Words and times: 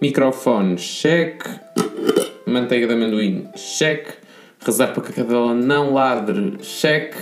Microfone, 0.00 0.78
cheque. 0.78 1.46
Manteiga 2.46 2.86
de 2.86 2.94
amendoim, 2.94 3.50
cheque. 3.54 4.16
Rezar 4.58 4.94
para 4.94 5.02
que 5.02 5.10
a 5.10 5.14
cadela 5.14 5.54
não 5.54 5.92
ladre, 5.92 6.64
cheque. 6.64 7.18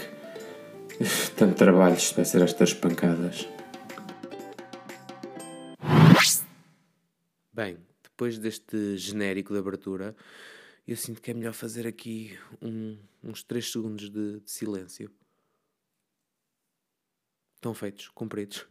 Tanto 1.36 1.56
trabalho 1.56 1.96
isto 1.96 2.14
vai 2.14 2.24
ser 2.24 2.40
estas 2.40 2.72
pancadas. 2.72 3.48
Bem, 7.52 7.78
depois 8.00 8.38
deste 8.38 8.96
genérico 8.96 9.52
de 9.52 9.58
abertura, 9.58 10.14
eu 10.86 10.96
sinto 10.96 11.20
que 11.20 11.32
é 11.32 11.34
melhor 11.34 11.54
fazer 11.54 11.84
aqui 11.84 12.38
um, 12.62 12.96
uns 13.24 13.42
3 13.42 13.72
segundos 13.72 14.08
de, 14.08 14.38
de 14.38 14.50
silêncio. 14.52 15.10
Estão 17.56 17.74
feitos, 17.74 18.08
cumpridos 18.10 18.68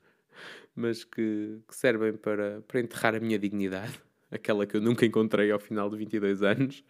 mas 0.78 1.04
que, 1.04 1.60
que, 1.68 1.76
servem 1.76 2.14
para, 2.14 2.62
para 2.62 2.80
enterrar 2.80 3.16
a 3.16 3.20
minha 3.20 3.40
dignidade, 3.40 4.00
aquela 4.30 4.68
que 4.68 4.78
eu 4.78 4.82
nunca 4.82 5.06
encontrei 5.08 5.52
ao 5.52 5.60
final 5.60 5.90
de 5.90 5.98
22 5.98 6.44
anos. 6.44 6.84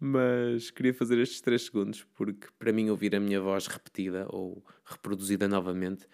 Mas 0.00 0.70
queria 0.70 0.94
fazer 0.94 1.18
estes 1.18 1.42
3 1.42 1.62
segundos, 1.62 2.04
porque 2.14 2.48
para 2.58 2.72
mim 2.72 2.88
ouvir 2.88 3.14
a 3.14 3.20
minha 3.20 3.40
voz 3.40 3.66
repetida 3.66 4.26
ou 4.30 4.64
reproduzida 4.84 5.46
novamente 5.46 6.06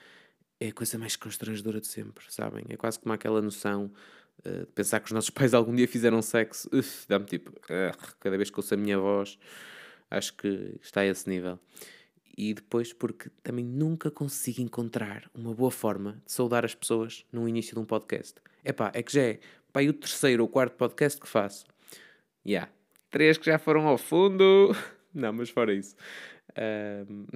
é 0.59 0.69
a 0.69 0.73
coisa 0.73 0.99
mais 0.99 1.17
constrangedora 1.17 1.81
de 1.81 1.87
sempre, 1.87 2.25
sabem? 2.29 2.65
É 2.69 2.77
quase 2.77 2.99
como 2.99 3.13
aquela 3.13 3.41
noção 3.41 3.93
uh, 4.45 4.67
de 4.67 4.73
pensar 4.73 5.01
que 5.01 5.07
os 5.07 5.13
nossos 5.13 5.31
pais 5.31 5.55
algum 5.55 5.75
dia 5.75 5.87
fizeram 5.87 6.21
sexo, 6.23 6.69
dá-me 7.09 7.25
tipo, 7.25 7.51
uh, 7.51 8.17
cada 8.19 8.37
vez 8.37 8.51
que 8.51 8.59
ouço 8.59 8.75
a 8.75 8.77
minha 8.77 8.99
voz, 8.99 9.39
acho 10.11 10.37
que 10.37 10.77
está 10.81 11.03
a 11.03 11.07
esse 11.07 11.29
nível 11.29 11.59
e 12.37 12.55
depois 12.55 12.93
porque 12.93 13.31
também 13.43 13.65
nunca 13.65 14.11
consigo 14.11 14.61
encontrar 14.61 15.31
uma 15.35 15.55
boa 15.55 15.71
forma 15.71 16.23
de 16.25 16.33
saudar 16.33 16.65
as 16.65 16.75
pessoas 16.75 17.25
no 17.33 17.49
início 17.49 17.75
de 17.75 17.81
um 17.81 17.85
podcast. 17.85 18.35
Epá, 18.65 18.91
é 18.95 19.03
que 19.03 19.13
já 19.13 19.23
é 19.23 19.41
pá, 19.73 19.83
o 19.83 19.93
terceiro 19.93 20.43
ou 20.43 20.49
quarto 20.49 20.77
podcast 20.77 21.21
que 21.21 21.29
faço. 21.29 21.65
Já. 22.45 22.51
Yeah. 22.51 22.73
Três 23.11 23.37
que 23.37 23.47
já 23.47 23.59
foram 23.59 23.87
ao 23.87 23.99
fundo. 23.99 24.75
Não, 25.13 25.33
mas 25.33 25.51
fora 25.51 25.75
isso. 25.75 25.95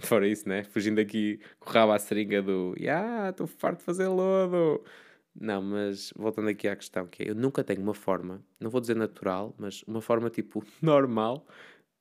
Fora 0.01 0.27
isso, 0.27 0.49
né? 0.49 0.65
Fugindo 0.65 1.01
aqui 1.01 1.41
rabo 1.61 1.93
à 1.93 1.99
seringa 1.99 2.43
do 2.43 2.75
Ya, 2.79 3.01
yeah, 3.01 3.31
estou 3.31 3.47
farto 3.47 3.79
de 3.79 3.85
fazer 3.85 4.09
lodo. 4.09 4.83
Não, 5.39 5.61
mas 5.61 6.13
voltando 6.17 6.49
aqui 6.49 6.67
à 6.67 6.75
questão, 6.75 7.07
que 7.07 7.23
é, 7.23 7.31
eu 7.31 7.35
nunca 7.35 7.63
tenho 7.63 7.83
uma 7.83 7.93
forma, 7.93 8.43
não 8.59 8.71
vou 8.71 8.81
dizer 8.81 8.97
natural, 8.97 9.55
mas 9.59 9.83
uma 9.83 10.01
forma 10.01 10.31
tipo 10.31 10.65
normal 10.81 11.47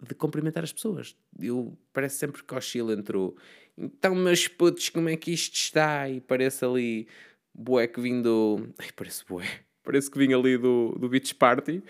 de 0.02 0.14
cumprimentar 0.16 0.64
as 0.64 0.74
pessoas. 0.74 1.16
Eu 1.40 1.78
parece 1.94 2.18
sempre 2.18 2.44
que 2.44 2.56
oscilo 2.56 2.92
entre 2.92 3.18
o 3.18 3.36
então, 3.78 4.16
meus 4.16 4.48
putos, 4.48 4.90
como 4.90 5.10
é 5.10 5.18
que 5.18 5.32
isto 5.32 5.56
está? 5.56 6.10
E 6.10 6.22
parece 6.22 6.64
ali 6.64 7.08
bué 7.54 7.88
que 7.88 8.00
vim 8.00 8.22
do. 8.22 8.70
Ai, 8.78 8.90
parece 8.96 9.24
bué. 9.28 9.46
Parece 9.84 10.10
que 10.10 10.18
vim 10.18 10.34
ali 10.34 10.58
do, 10.58 10.98
do 11.00 11.08
Beach 11.08 11.36
Party. 11.36 11.84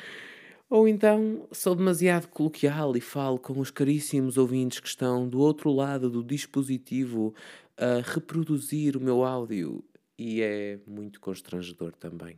Ou 0.70 0.86
então 0.86 1.48
sou 1.50 1.74
demasiado 1.74 2.28
coloquial 2.28 2.94
e 2.98 3.00
falo 3.00 3.40
com 3.40 3.58
os 3.58 3.72
caríssimos 3.72 4.38
ouvintes 4.38 4.82
que 4.82 4.88
estão 4.90 5.30
do 5.30 5.40
outro 5.40 5.72
lado 5.72 6.10
do 6.10 6.22
dispositivo 6.22 7.34
a 7.78 8.02
reproduzir 8.04 8.98
o 8.98 9.00
meu 9.00 9.24
áudio. 9.24 9.82
E 10.20 10.42
é 10.42 10.78
muito 10.86 11.22
constrangedor 11.22 11.94
também. 11.94 12.38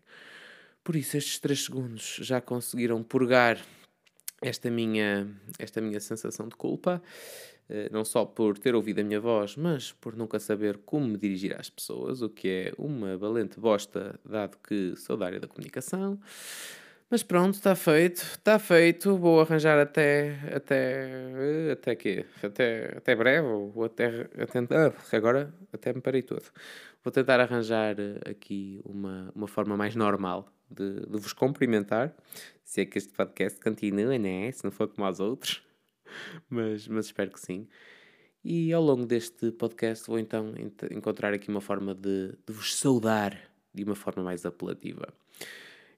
Por 0.84 0.96
isso, 0.96 1.18
estes 1.18 1.40
3 1.40 1.66
segundos 1.66 2.20
já 2.22 2.40
conseguiram 2.40 3.02
purgar 3.02 3.60
esta 4.42 4.70
minha, 4.70 5.28
esta 5.60 5.82
minha 5.82 6.00
sensação 6.00 6.48
de 6.48 6.56
culpa, 6.56 7.02
eh, 7.70 7.90
não 7.92 8.06
só 8.06 8.26
por 8.26 8.58
ter 8.58 8.76
ouvido 8.76 9.00
a 9.00 9.04
minha 9.04 9.20
voz, 9.20 9.56
mas 9.56 9.92
por 9.92 10.16
nunca 10.16 10.40
saber 10.40 10.78
como 10.86 11.08
me 11.08 11.18
dirigir 11.18 11.60
às 11.60 11.70
pessoas, 11.70 12.22
o 12.22 12.30
que 12.30 12.48
é 12.48 12.74
uma 12.78 13.18
valente 13.18 13.60
bosta, 13.60 14.20
dado 14.24 14.58
que 14.58 14.96
sou 14.96 15.18
da 15.18 15.26
área 15.26 15.40
da 15.40 15.48
comunicação. 15.48 16.20
Mas 17.10 17.24
pronto, 17.24 17.54
está 17.56 17.74
feito, 17.74 18.18
está 18.22 18.60
feito. 18.60 19.16
Vou 19.18 19.40
arranjar 19.40 19.80
até. 19.80 20.38
até. 20.54 21.72
até 21.72 21.96
quê? 21.96 22.26
Até, 22.44 22.98
até 22.98 23.16
breve, 23.16 23.48
ou 23.48 23.84
até. 23.86 24.28
até 24.38 24.60
ah, 24.76 24.94
agora 25.16 25.54
até 25.72 25.94
me 25.94 26.02
parei 26.02 26.22
todo. 26.22 26.44
Vou 27.04 27.12
tentar 27.12 27.40
arranjar 27.40 27.96
aqui 28.30 28.82
uma, 28.84 29.32
uma 29.34 29.48
forma 29.48 29.78
mais 29.78 29.96
normal 29.96 30.52
de, 30.70 31.02
de 31.02 31.18
vos 31.18 31.34
cumprimentar. 31.34 32.16
Se 32.64 32.82
é 32.82 32.86
que 32.86 32.98
este 32.98 33.14
podcast 33.14 33.60
continua, 33.60 34.18
né? 34.18 34.52
Se 34.52 34.64
não 34.64 34.72
for 34.72 34.88
como 34.88 35.06
aos 35.06 35.20
outros. 35.20 35.64
Mas, 36.50 36.88
mas 36.88 37.08
espero 37.08 37.32
que 37.32 37.40
sim. 37.40 37.68
E 38.42 38.72
ao 38.72 38.82
longo 38.82 39.06
deste 39.06 39.52
podcast 39.52 40.08
vou 40.08 40.18
então 40.18 40.54
encontrar 40.90 41.34
aqui 41.34 41.50
uma 41.50 41.60
forma 41.60 41.94
de, 41.94 42.30
de 42.48 42.54
vos 42.54 42.76
saudar 42.76 43.38
de 43.74 43.84
uma 43.84 43.94
forma 43.94 44.24
mais 44.24 44.46
apelativa. 44.46 45.14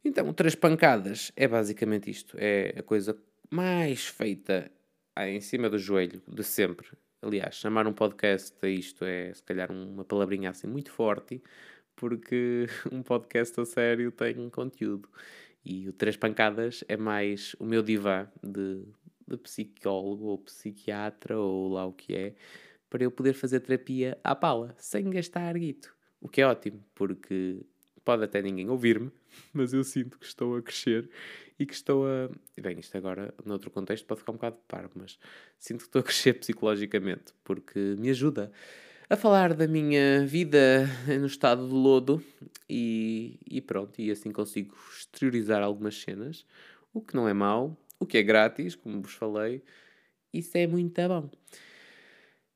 Então, 0.03 0.33
Três 0.33 0.55
Pancadas 0.55 1.31
é 1.35 1.47
basicamente 1.47 2.09
isto. 2.09 2.35
É 2.39 2.73
a 2.77 2.81
coisa 2.81 3.15
mais 3.51 4.07
feita 4.07 4.71
em 5.17 5.41
cima 5.41 5.69
do 5.69 5.77
joelho 5.77 6.21
de 6.27 6.43
sempre. 6.43 6.87
Aliás, 7.21 7.55
chamar 7.55 7.85
um 7.85 7.93
podcast 7.93 8.55
a 8.61 8.67
isto 8.67 9.03
é 9.03 9.33
se 9.33 9.43
calhar 9.43 9.71
uma 9.71 10.05
palavrinha 10.05 10.49
assim 10.49 10.67
muito 10.67 10.91
forte, 10.91 11.43
porque 11.99 12.65
um 12.91 13.03
podcast 13.03 13.59
a 13.59 13.65
sério 13.65 14.09
tem 14.09 14.49
conteúdo. 14.49 15.09
E 15.63 15.89
o 15.89 15.93
Três 15.93 16.15
Pancadas 16.15 16.83
é 16.87 16.95
mais 16.95 17.55
o 17.59 17.65
meu 17.65 17.83
divã 17.83 18.25
de, 18.41 18.85
de 19.27 19.37
psicólogo 19.37 20.27
ou 20.27 20.37
psiquiatra 20.37 21.37
ou 21.37 21.73
lá 21.73 21.85
o 21.85 21.91
que 21.91 22.15
é, 22.15 22.33
para 22.89 23.03
eu 23.03 23.11
poder 23.11 23.33
fazer 23.33 23.59
terapia 23.59 24.17
à 24.23 24.33
pala, 24.33 24.73
sem 24.79 25.09
gastar 25.09 25.53
guito. 25.57 25.93
O 26.21 26.29
que 26.29 26.41
é 26.41 26.47
ótimo, 26.47 26.81
porque 26.95 27.59
pode 28.05 28.23
até 28.23 28.41
ninguém 28.41 28.69
ouvir-me, 28.69 29.11
mas 29.53 29.73
eu 29.73 29.83
sinto 29.83 30.17
que 30.17 30.25
estou 30.25 30.55
a 30.55 30.61
crescer 30.61 31.09
e 31.59 31.65
que 31.65 31.73
estou 31.73 32.07
a. 32.07 32.29
Bem, 32.59 32.79
isto 32.79 32.97
agora, 32.97 33.33
noutro 33.45 33.69
contexto, 33.69 34.05
pode 34.05 34.21
ficar 34.21 34.31
um 34.31 34.35
bocado 34.35 34.57
parvo, 34.69 34.91
mas 34.95 35.19
sinto 35.57 35.79
que 35.79 35.87
estou 35.87 35.99
a 35.99 36.03
crescer 36.03 36.33
psicologicamente, 36.39 37.33
porque 37.43 37.77
me 37.99 38.09
ajuda 38.09 38.49
a 39.09 39.15
falar 39.15 39.55
da 39.55 39.67
minha 39.67 40.23
vida 40.25 40.87
no 41.19 41.25
estado 41.25 41.67
de 41.67 41.73
lodo 41.73 42.23
e, 42.69 43.39
e 43.49 43.59
pronto, 43.59 43.99
e 43.99 44.11
assim 44.11 44.31
consigo 44.31 44.77
exteriorizar 44.95 45.63
algumas 45.63 45.99
cenas, 45.99 46.45
o 46.93 47.01
que 47.01 47.15
não 47.15 47.27
é 47.27 47.33
mau, 47.33 47.75
o 47.99 48.05
que 48.05 48.19
é 48.19 48.23
grátis, 48.23 48.75
como 48.75 49.01
vos 49.01 49.13
falei, 49.13 49.63
isso 50.31 50.55
é 50.55 50.67
muito 50.67 51.01
bom. 51.07 51.29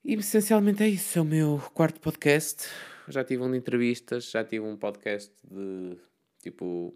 E 0.05 0.13
essencialmente 0.13 0.83
é 0.83 0.89
isso, 0.89 1.17
é 1.17 1.21
o 1.21 1.25
meu 1.25 1.59
quarto 1.73 1.99
podcast. 1.99 2.69
Já 3.07 3.23
tive 3.23 3.41
um 3.41 3.51
de 3.51 3.57
entrevistas, 3.57 4.29
já 4.29 4.43
tive 4.43 4.63
um 4.63 4.77
podcast 4.77 5.33
de 5.49 5.97
tipo 6.41 6.93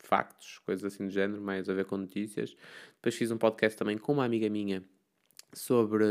factos, 0.00 0.58
coisas 0.60 0.84
assim 0.84 1.06
do 1.06 1.10
género, 1.10 1.42
mais 1.42 1.68
a 1.68 1.74
ver 1.74 1.84
com 1.84 1.98
notícias. 1.98 2.56
Depois 2.94 3.14
fiz 3.14 3.30
um 3.30 3.36
podcast 3.36 3.76
também 3.76 3.98
com 3.98 4.14
uma 4.14 4.24
amiga 4.24 4.48
minha 4.48 4.82
sobre 5.52 6.04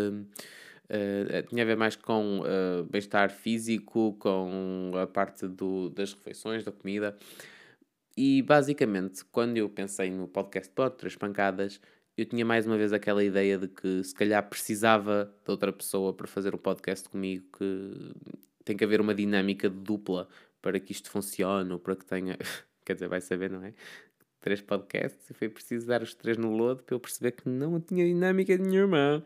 Uh, 0.86 1.48
tinha 1.50 1.64
a 1.64 1.66
ver 1.66 1.76
mais 1.76 1.96
com 1.96 2.42
uh, 2.42 2.84
bem-estar 2.90 3.32
físico, 3.32 4.14
com 4.20 4.92
a 5.02 5.08
parte 5.08 5.48
do, 5.48 5.90
das 5.90 6.14
refeições, 6.14 6.64
da 6.64 6.72
comida. 6.72 7.18
E 8.18 8.42
basicamente, 8.42 9.26
quando 9.26 9.58
eu 9.58 9.70
pensei 9.70 10.10
no 10.10 10.28
podcast 10.28 10.72
de 10.72 10.92
Três 10.92 11.16
Pancadas, 11.16 11.82
eu 12.18 12.26
tinha 12.26 12.46
mais 12.46 12.66
uma 12.66 12.78
vez 12.78 12.94
aquela 12.94 13.24
ideia 13.24 13.58
de 13.58 13.68
que 13.68 14.04
se 14.04 14.16
calhar 14.16 14.48
precisava 14.48 15.34
de 15.44 15.52
outra 15.52 15.74
pessoa 15.74 16.14
para 16.14 16.28
fazer 16.28 16.56
um 16.56 16.58
podcast 16.58 17.10
comigo, 17.10 17.46
que 17.58 18.14
tem 18.64 18.78
que 18.78 18.84
haver 18.84 19.02
uma 19.02 19.14
dinâmica 19.14 19.70
dupla 19.70 20.30
para 20.62 20.80
que 20.80 20.94
isto 20.94 21.10
funcione, 21.10 21.72
ou 21.72 21.80
para 21.80 21.96
que 21.96 22.06
tenha. 22.06 22.38
Quer 22.86 22.94
dizer, 22.94 23.08
vai 23.10 23.20
saber, 23.20 23.50
não 23.52 23.64
é? 23.64 23.74
Três 24.40 24.62
podcasts 24.62 25.30
e 25.30 25.34
foi 25.34 25.50
preciso 25.50 25.88
dar 25.88 26.02
os 26.04 26.14
três 26.14 26.38
no 26.38 26.56
lodo 26.56 26.84
para 26.84 26.96
eu 26.96 27.00
perceber 27.00 27.32
que 27.32 27.50
não 27.50 27.82
tinha 27.82 28.06
dinâmica 28.06 28.56
nenhuma. 28.58 29.24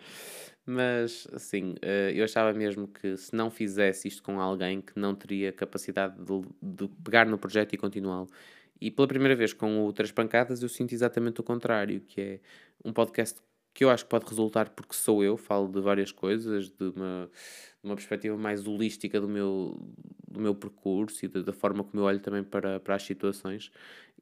Mas, 0.71 1.27
assim, 1.33 1.73
eh, 1.81 2.11
eu 2.13 2.23
achava 2.23 2.53
mesmo 2.53 2.87
que 2.87 3.17
se 3.17 3.35
não 3.35 3.49
fizesse 3.49 4.07
isto 4.07 4.21
com 4.21 4.39
alguém 4.39 4.81
que 4.81 4.99
não 4.99 5.15
teria 5.15 5.51
capacidade 5.51 6.15
de, 6.23 6.41
de 6.61 6.87
pegar 7.03 7.25
no 7.25 7.39
projeto 7.39 7.73
e 7.73 7.77
continuá-lo. 7.77 8.27
E 8.79 8.91
pela 8.91 9.07
primeira 9.07 9.35
vez 9.35 9.51
com 9.51 9.83
o 9.87 9.91
Três 9.91 10.11
Pancadas 10.11 10.61
eu 10.61 10.69
sinto 10.69 10.93
exatamente 10.93 11.41
o 11.41 11.43
contrário, 11.43 12.01
que 12.01 12.21
é 12.21 12.39
um 12.85 12.93
podcast 12.93 13.41
que 13.73 13.83
eu 13.83 13.89
acho 13.89 14.03
que 14.03 14.11
pode 14.11 14.25
resultar 14.27 14.69
porque 14.69 14.93
sou 14.93 15.23
eu, 15.23 15.37
falo 15.37 15.67
de 15.67 15.81
várias 15.81 16.11
coisas, 16.11 16.69
de 16.69 16.83
uma, 16.95 17.31
de 17.81 17.89
uma 17.89 17.95
perspectiva 17.95 18.37
mais 18.37 18.67
holística 18.67 19.19
do 19.19 19.27
meu, 19.27 19.75
do 20.27 20.39
meu 20.39 20.53
percurso 20.53 21.25
e 21.25 21.27
de, 21.27 21.41
da 21.41 21.51
forma 21.51 21.83
como 21.83 22.03
eu 22.03 22.05
olho 22.05 22.19
também 22.19 22.43
para, 22.43 22.79
para 22.79 22.93
as 22.93 23.01
situações. 23.01 23.71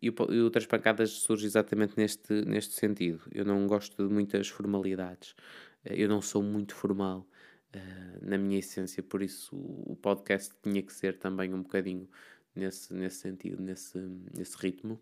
E 0.01 0.09
o, 0.09 0.13
e 0.29 0.41
o 0.41 0.49
Três 0.49 0.65
Pancadas 0.65 1.09
surge 1.11 1.45
exatamente 1.45 1.97
neste, 1.97 2.33
neste 2.45 2.73
sentido. 2.75 3.19
Eu 3.33 3.43
não 3.43 3.67
gosto 3.67 4.07
de 4.07 4.13
muitas 4.13 4.47
formalidades. 4.47 5.35
Eh, 5.83 6.01
eu 6.03 6.09
não 6.09 6.21
sou 6.21 6.41
muito 6.43 6.75
formal 6.75 7.27
uh, 7.75 8.25
na 8.25 8.37
minha 8.37 8.59
essência, 8.59 9.01
por 9.03 9.21
isso 9.21 9.55
o, 9.55 9.95
podcast 9.95 10.53
tinha 10.61 10.81
que 10.81 10.93
ser 10.93 11.17
também 11.17 11.53
um 11.53 11.61
bocadinho 11.61 12.09
nesse, 12.55 12.93
nesse 12.93 13.17
sentido, 13.17 13.61
nesse, 13.61 13.97
nesse 14.33 14.57
ritmo. 14.57 14.99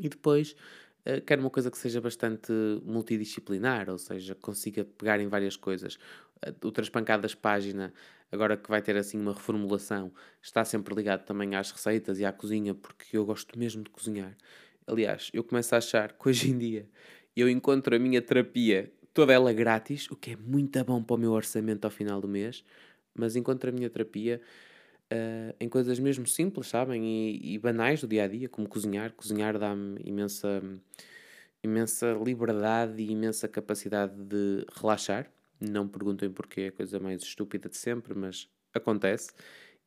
E 0.00 0.08
depois 0.08 0.52
uh, 1.06 1.20
quero 1.26 1.40
uma 1.40 1.50
coisa 1.50 1.70
que 1.70 1.78
seja 1.78 2.00
bastante 2.00 2.52
multidisciplinar, 2.84 3.88
ou 3.90 3.98
seja, 3.98 4.34
consiga 4.34 4.84
pegar 4.84 5.20
em 5.20 5.28
várias 5.28 5.56
coisas. 5.56 5.96
Uh, 6.46 6.66
o 6.66 6.72
Transpancadas 6.72 7.34
Página, 7.34 7.92
agora 8.30 8.56
que 8.56 8.68
vai 8.68 8.82
ter 8.82 8.96
assim 8.96 9.18
uma 9.18 9.32
reformulação, 9.32 10.12
está 10.42 10.64
sempre 10.64 10.94
ligado 10.94 11.24
também 11.24 11.54
às 11.54 11.70
receitas 11.70 12.18
e 12.18 12.24
à 12.24 12.32
cozinha, 12.32 12.74
porque 12.74 13.16
eu 13.16 13.24
gosto 13.24 13.58
mesmo 13.58 13.82
de 13.82 13.90
cozinhar. 13.90 14.36
Aliás, 14.86 15.30
eu 15.32 15.42
começo 15.42 15.74
a 15.74 15.78
achar 15.78 16.12
que 16.12 16.28
hoje 16.28 16.50
em 16.50 16.58
dia 16.58 16.88
eu 17.36 17.50
encontro 17.50 17.94
a 17.94 17.98
minha 17.98 18.22
terapia 18.22 18.90
toda 19.16 19.32
ela 19.32 19.50
grátis, 19.50 20.10
o 20.10 20.14
que 20.14 20.32
é 20.32 20.36
muito 20.36 20.84
bom 20.84 21.02
para 21.02 21.14
o 21.14 21.18
meu 21.18 21.32
orçamento 21.32 21.86
ao 21.86 21.90
final 21.90 22.20
do 22.20 22.28
mês, 22.28 22.62
mas 23.14 23.34
encontro 23.34 23.70
a 23.70 23.72
minha 23.72 23.88
terapia 23.88 24.42
uh, 25.10 25.56
em 25.58 25.70
coisas 25.70 25.98
mesmo 25.98 26.26
simples, 26.26 26.68
sabem? 26.68 27.02
E, 27.02 27.54
e, 27.54 27.58
banais 27.58 28.02
do 28.02 28.06
dia 28.06 28.24
a 28.24 28.28
dia, 28.28 28.46
como 28.46 28.68
cozinhar. 28.68 29.14
Cozinhar 29.14 29.58
dá-me 29.58 29.98
imensa, 30.04 30.62
imensa 31.64 32.12
liberdade 32.12 33.02
e 33.02 33.10
imensa 33.10 33.48
capacidade 33.48 34.12
de 34.22 34.66
relaxar. 34.78 35.30
Não 35.58 35.88
perguntem 35.88 36.30
porquê, 36.30 36.60
é 36.60 36.68
a 36.68 36.72
coisa 36.72 37.00
mais 37.00 37.22
estúpida 37.22 37.70
de 37.70 37.76
sempre, 37.78 38.14
mas 38.14 38.46
acontece. 38.74 39.32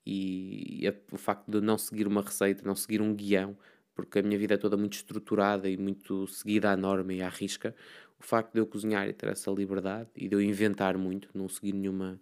E, 0.04 0.88
e 0.88 0.90
o 1.12 1.18
facto 1.20 1.52
de 1.52 1.62
não 1.62 1.78
seguir 1.78 2.08
uma 2.08 2.24
receita, 2.24 2.64
não 2.66 2.76
seguir 2.76 3.00
um 3.00 3.14
guião, 3.14 3.56
porque 3.94 4.18
a 4.18 4.24
minha 4.24 4.40
vida 4.40 4.56
é 4.56 4.58
toda 4.58 4.76
muito 4.76 4.94
estruturada 4.94 5.70
e 5.70 5.78
muito 5.78 6.26
seguida 6.26 6.72
à 6.72 6.76
norma 6.76 7.14
e 7.14 7.22
à 7.22 7.30
risca, 7.30 7.76
o 8.20 8.24
facto 8.24 8.54
de 8.54 8.60
eu 8.60 8.68
cozinhar 8.68 9.08
e 9.08 9.14
ter 9.14 9.30
essa 9.30 9.50
liberdade 9.52 10.10
e 10.16 10.28
de 10.28 10.36
eu 10.36 10.42
inventar 10.42 10.98
muito, 10.98 11.30
não 11.34 11.48
seguir 11.48 11.74
nenhuma, 11.74 12.20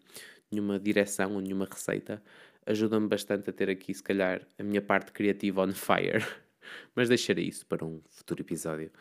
nenhuma 0.51 0.79
direção 0.79 1.33
ou 1.33 1.41
nenhuma 1.41 1.65
receita, 1.65 2.21
ajuda-me 2.65 3.07
bastante 3.07 3.49
a 3.49 3.53
ter 3.53 3.69
aqui, 3.69 3.93
se 3.93 4.03
calhar, 4.03 4.41
a 4.59 4.63
minha 4.63 4.81
parte 4.81 5.11
criativa 5.11 5.65
on 5.65 5.71
fire. 5.71 6.25
Mas 6.95 7.09
deixarei 7.09 7.45
isso 7.45 7.65
para 7.65 7.85
um 7.85 8.01
futuro 8.09 8.41
episódio. 8.41 8.91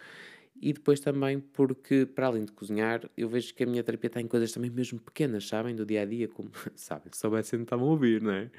E 0.60 0.72
depois 0.72 1.00
também 1.00 1.38
porque, 1.38 2.06
para 2.06 2.26
além 2.26 2.44
de 2.44 2.52
cozinhar, 2.52 3.08
eu 3.16 3.28
vejo 3.28 3.54
que 3.54 3.62
a 3.62 3.66
minha 3.66 3.82
terapia 3.82 4.08
está 4.08 4.20
em 4.20 4.26
coisas 4.26 4.52
também 4.52 4.70
mesmo 4.70 4.98
pequenas, 4.98 5.46
sabem? 5.46 5.74
Do 5.74 5.84
dia 5.84 6.02
a 6.02 6.04
dia, 6.04 6.28
como, 6.28 6.50
sabem, 6.74 7.12
se 7.12 7.20
soubessem, 7.20 7.62
estavam 7.62 7.88
a 7.88 7.90
ouvir, 7.90 8.22
não 8.22 8.32
é? 8.32 8.50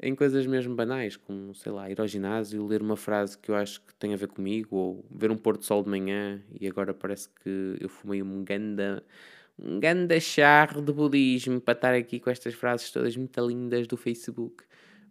Em 0.00 0.14
coisas 0.14 0.46
mesmo 0.46 0.74
banais, 0.74 1.16
como, 1.16 1.54
sei 1.54 1.72
lá, 1.72 1.90
ir 1.90 2.00
ao 2.00 2.06
ginásio, 2.06 2.66
ler 2.66 2.82
uma 2.82 2.96
frase 2.96 3.38
que 3.38 3.50
eu 3.50 3.56
acho 3.56 3.80
que 3.80 3.94
tem 3.94 4.12
a 4.12 4.16
ver 4.16 4.28
comigo, 4.28 4.76
ou 4.76 5.04
ver 5.10 5.30
um 5.30 5.36
pôr 5.36 5.56
do 5.56 5.64
sol 5.64 5.82
de 5.82 5.90
manhã 5.90 6.42
e 6.60 6.66
agora 6.66 6.92
parece 6.92 7.28
que 7.42 7.76
eu 7.80 7.88
fumei 7.88 8.22
um 8.22 8.44
ganda 8.44 9.02
um 9.58 9.78
grande 9.78 10.20
charro 10.20 10.82
de 10.82 10.92
budismo 10.92 11.60
para 11.60 11.74
estar 11.74 11.94
aqui 11.94 12.18
com 12.18 12.30
estas 12.30 12.54
frases 12.54 12.90
todas 12.90 13.16
muito 13.16 13.40
lindas 13.46 13.86
do 13.86 13.96
Facebook. 13.96 14.64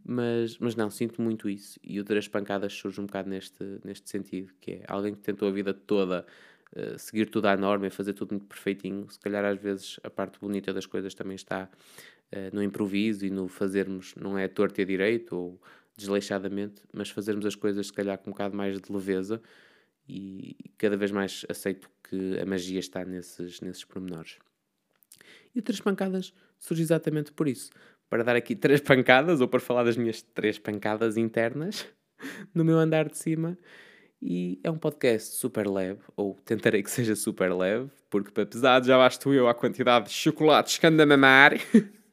Mas, 0.06 0.58
mas 0.58 0.76
não, 0.76 0.90
sinto 0.90 1.22
muito 1.22 1.50
isso. 1.50 1.80
E 1.82 2.00
o 2.00 2.04
Três 2.04 2.28
Pancadas 2.28 2.74
surge 2.74 3.00
um 3.00 3.06
bocado 3.06 3.30
neste, 3.30 3.64
neste 3.84 4.10
sentido, 4.10 4.52
que 4.60 4.72
é 4.74 4.84
alguém 4.88 5.16
que 5.16 5.22
tentou 5.22 5.48
a 5.48 5.52
vida 5.52 5.74
toda 5.74 6.26
uh, 6.76 7.00
seguir 7.00 7.30
tudo 7.30 7.46
à 7.46 7.56
norma 7.56 7.88
e 7.88 7.90
fazer 7.90 8.14
tudo 8.14 8.32
muito 8.32 8.46
perfeitinho. 8.48 9.10
Se 9.10 9.20
calhar 9.20 9.46
às 9.46 9.60
vezes 9.60 10.00
a 10.04 10.10
parte 10.10 10.40
bonita 10.40 10.74
das 10.74 10.86
coisas 10.86 11.14
também 11.14 11.36
está 11.36 11.70
uh, 11.70 12.56
no 12.56 12.62
improviso 12.62 13.26
e 13.26 13.30
no 13.30 13.48
fazermos, 13.48 14.14
não 14.16 14.38
é 14.38 14.48
torto 14.48 14.82
e 14.82 14.84
a 14.84 14.86
direito 14.86 15.36
ou 15.36 15.62
desleixadamente, 15.96 16.82
mas 16.92 17.10
fazermos 17.10 17.46
as 17.46 17.56
coisas 17.56 17.88
se 17.88 17.94
calhar 17.94 18.18
com 18.18 18.30
um 18.30 18.34
bocado 18.34 18.58
mais 18.58 18.80
de 18.82 18.92
leveza 18.92 19.42
e 20.08 20.56
cada 20.78 20.98
vez 20.98 21.12
mais 21.12 21.46
aceito 21.48 21.90
que 22.10 22.38
a 22.40 22.46
magia 22.46 22.80
está 22.80 23.06
nesses, 23.06 23.62
nesses 23.62 23.86
pormenores. 23.86 24.38
E 25.56 25.60
o 25.60 25.62
Três 25.62 25.80
Pancadas 25.80 26.34
surge 26.58 26.82
exatamente 26.82 27.32
por 27.32 27.48
isso. 27.48 27.70
Para 28.14 28.24
dar 28.24 28.36
aqui 28.36 28.56
três 28.56 28.80
pancadas, 28.80 29.42
ou 29.42 29.48
para 29.48 29.60
falar 29.60 29.86
das 29.86 29.98
minhas 29.98 30.22
três 30.22 30.60
pancadas 30.60 31.18
internas, 31.18 31.88
no 32.54 32.64
meu 32.64 32.78
andar 32.78 33.10
de 33.10 33.18
cima. 33.18 33.58
E 34.22 34.60
é 34.64 34.70
um 34.70 34.78
podcast 34.78 35.34
super 35.34 35.68
leve, 35.68 36.00
ou 36.16 36.36
tentarei 36.46 36.84
que 36.84 36.92
seja 36.92 37.16
super 37.16 37.52
leve, 37.52 37.90
porque 38.12 38.40
apesar 38.40 38.82
de 38.82 38.90
já 38.90 39.00
basto 39.00 39.34
eu 39.34 39.48
a 39.48 39.54
quantidade 39.56 40.10
de 40.10 40.12
chocolates 40.12 40.78
que 40.78 40.86
ando 40.86 41.02
a 41.02 41.08
mamar. 41.08 41.54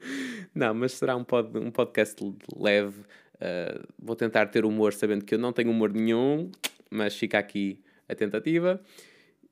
não, 0.54 0.72
mas 0.72 0.92
será 0.92 1.14
um, 1.14 1.22
pod, 1.22 1.58
um 1.58 1.70
podcast 1.70 2.16
leve. 2.56 3.02
Uh, 3.34 3.86
vou 3.98 4.16
tentar 4.16 4.46
ter 4.46 4.64
humor, 4.64 4.94
sabendo 4.94 5.22
que 5.22 5.34
eu 5.34 5.38
não 5.38 5.52
tenho 5.52 5.70
humor 5.70 5.92
nenhum, 5.92 6.50
mas 6.90 7.14
fica 7.14 7.38
aqui 7.38 7.78
a 8.08 8.14
tentativa. 8.14 8.80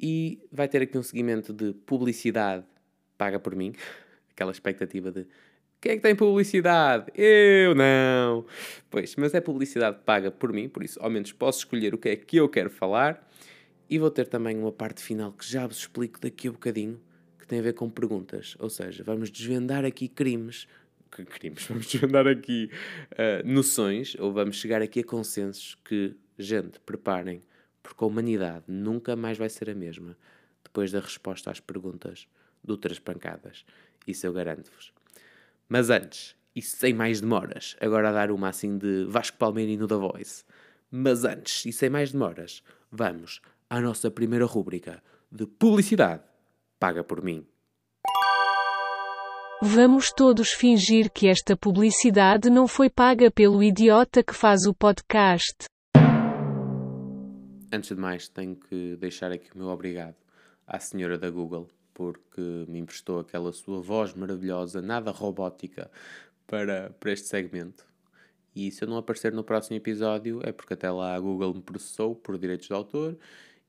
E 0.01 0.41
vai 0.51 0.67
ter 0.67 0.81
aqui 0.81 0.97
um 0.97 1.03
seguimento 1.03 1.53
de 1.53 1.75
publicidade 1.75 2.65
paga 3.19 3.39
por 3.39 3.55
mim. 3.55 3.75
Aquela 4.33 4.53
expectativa 4.53 5.13
de 5.13 5.27
quem 5.81 5.93
é 5.93 5.97
que 5.97 6.03
tem 6.03 6.15
publicidade? 6.15 7.13
Eu 7.15 7.75
não. 7.75 8.45
Pois, 8.91 9.15
mas 9.17 9.33
é 9.33 9.41
publicidade 9.41 9.99
paga 10.05 10.31
por 10.31 10.53
mim, 10.53 10.69
por 10.69 10.83
isso 10.83 10.99
ao 11.01 11.09
menos 11.09 11.33
posso 11.33 11.61
escolher 11.61 11.95
o 11.95 11.99
que 11.99 12.09
é 12.09 12.17
que 12.17 12.37
eu 12.37 12.49
quero 12.49 12.69
falar. 12.69 13.25
E 13.89 13.99
vou 13.99 14.11
ter 14.11 14.27
também 14.27 14.59
uma 14.59 14.73
parte 14.73 15.03
final 15.03 15.33
que 15.33 15.51
já 15.51 15.67
vos 15.67 15.79
explico 15.79 16.21
daqui 16.21 16.49
a 16.49 16.53
bocadinho, 16.53 17.01
que 17.39 17.47
tem 17.47 17.61
a 17.61 17.63
ver 17.63 17.75
com 17.75 17.89
perguntas. 17.89 18.57
Ou 18.59 18.69
seja, 18.69 19.05
vamos 19.05 19.31
desvendar 19.31 19.85
aqui 19.85 20.09
crimes. 20.09 20.67
Que 21.11 21.25
crimes? 21.25 21.65
Vamos 21.71 21.87
desvendar 21.87 22.27
aqui 22.27 22.71
uh, 23.13 23.49
noções, 23.49 24.15
ou 24.19 24.31
vamos 24.31 24.57
chegar 24.57 24.83
aqui 24.83 25.01
a 25.01 25.05
consensos 25.05 25.75
que, 25.83 26.15
gente, 26.39 26.79
preparem, 26.81 27.41
porque 27.83 28.05
a 28.05 28.07
humanidade 28.07 28.65
nunca 28.69 29.17
mais 29.17 29.39
vai 29.39 29.49
ser 29.49 29.71
a 29.71 29.75
mesma 29.75 30.19
depois 30.63 30.93
da 30.93 31.01
resposta 31.01 31.51
às 31.51 31.61
perguntas 31.61 32.29
do 32.63 32.77
Três 32.77 32.99
Pancadas. 32.99 33.65
Isso 34.07 34.27
eu 34.27 34.35
garanto-vos. 34.35 34.93
Mas 35.69 35.91
antes, 35.91 36.35
e 36.57 36.63
sem 36.63 36.95
mais 36.95 37.21
demoras, 37.21 37.77
agora 37.81 38.09
a 38.09 38.13
dar 38.13 38.31
uma 38.31 38.49
assim 38.49 38.79
de 38.79 39.05
Vasco 39.05 39.37
Palmeirinho 39.37 39.87
da 39.87 39.97
Voice. 39.97 40.43
Mas 40.91 41.25
antes, 41.25 41.67
e 41.67 41.73
sem 41.73 41.91
mais 41.91 42.11
demoras, 42.11 42.63
vamos 42.91 43.43
à 43.69 43.79
nossa 43.79 44.11
primeira 44.11 44.47
rúbrica 44.47 45.03
de 45.31 45.47
publicidade 45.47 46.23
paga 46.81 47.05
por 47.05 47.23
mim. 47.23 47.47
Vamos 49.61 50.11
todos 50.13 50.51
fingir 50.53 51.11
que 51.11 51.27
esta 51.27 51.57
publicidade 51.57 52.49
não 52.49 52.67
foi 52.67 52.89
paga 52.89 53.31
pelo 53.31 53.63
idiota 53.63 54.23
que 54.23 54.33
faz 54.33 54.65
o 54.65 54.73
podcast. 54.73 55.65
Antes 57.71 57.91
de 57.91 57.97
mais, 57.97 58.29
tenho 58.29 58.57
que 58.57 58.97
deixar 58.97 59.33
aqui 59.33 59.53
o 59.55 59.59
meu 59.59 59.69
obrigado 59.69 60.17
à 60.67 60.79
senhora 60.79 61.19
da 61.19 61.29
Google 61.29 61.69
porque 61.99 62.41
me 62.69 62.79
emprestou 62.79 63.19
aquela 63.19 63.53
sua 63.53 63.81
voz 63.81 64.15
maravilhosa, 64.15 64.81
nada 64.81 65.11
robótica, 65.11 65.91
para, 66.47 66.95
para 67.01 67.13
este 67.13 67.27
segmento. 67.27 67.85
E 68.55 68.71
se 68.71 68.85
eu 68.85 68.89
não 68.89 68.97
aparecer 68.97 69.33
no 69.33 69.43
próximo 69.43 69.77
episódio 69.77 70.41
é 70.45 70.53
porque 70.53 70.75
até 70.75 70.89
lá 70.89 71.17
a 71.17 71.21
Google 71.21 71.55
me 71.55 71.61
processou 71.61 72.15
por 72.15 72.39
direitos 72.39 72.69
de 72.69 72.73
autor 72.73 73.19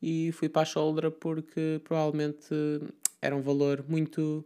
e 0.01 0.31
fui 0.31 0.47
para 0.47 0.61
a 0.61 0.65
shoulder 0.65 1.09
porque 1.09 1.81
provavelmente 1.83 2.47
era 3.19 3.35
um 3.35 3.41
valor 3.41 3.83
muito 3.87 4.45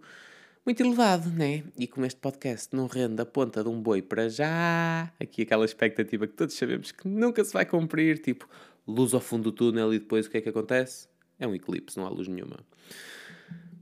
muito 0.66 0.82
elevado, 0.82 1.30
né? 1.30 1.62
E 1.78 1.86
como 1.86 2.06
este 2.06 2.22
podcast 2.22 2.74
não 2.74 2.88
rende 2.88 3.22
a 3.22 3.26
ponta 3.26 3.62
de 3.62 3.68
um 3.68 3.82
boi 3.82 4.02
para 4.02 4.30
já, 4.30 5.12
aqui 5.20 5.42
aquela 5.42 5.66
expectativa 5.66 6.26
que 6.26 6.34
todos 6.34 6.56
sabemos 6.56 6.94
que 6.94 7.06
nunca 7.06 7.44
se 7.44 7.52
vai 7.52 7.66
cumprir, 7.66 8.20
tipo 8.20 8.48
luz 8.88 9.14
ao 9.14 9.20
fundo 9.20 9.44
do 9.44 9.52
túnel 9.52 9.94
e 9.94 10.00
depois 10.00 10.26
o 10.26 10.30
que 10.30 10.38
é 10.38 10.42
que 10.42 10.48
acontece? 10.48 11.10
É 11.38 11.48
um 11.48 11.54
eclipse, 11.54 11.98
não 11.98 12.06
há 12.06 12.10
luz 12.10 12.28
nenhuma. 12.28 12.58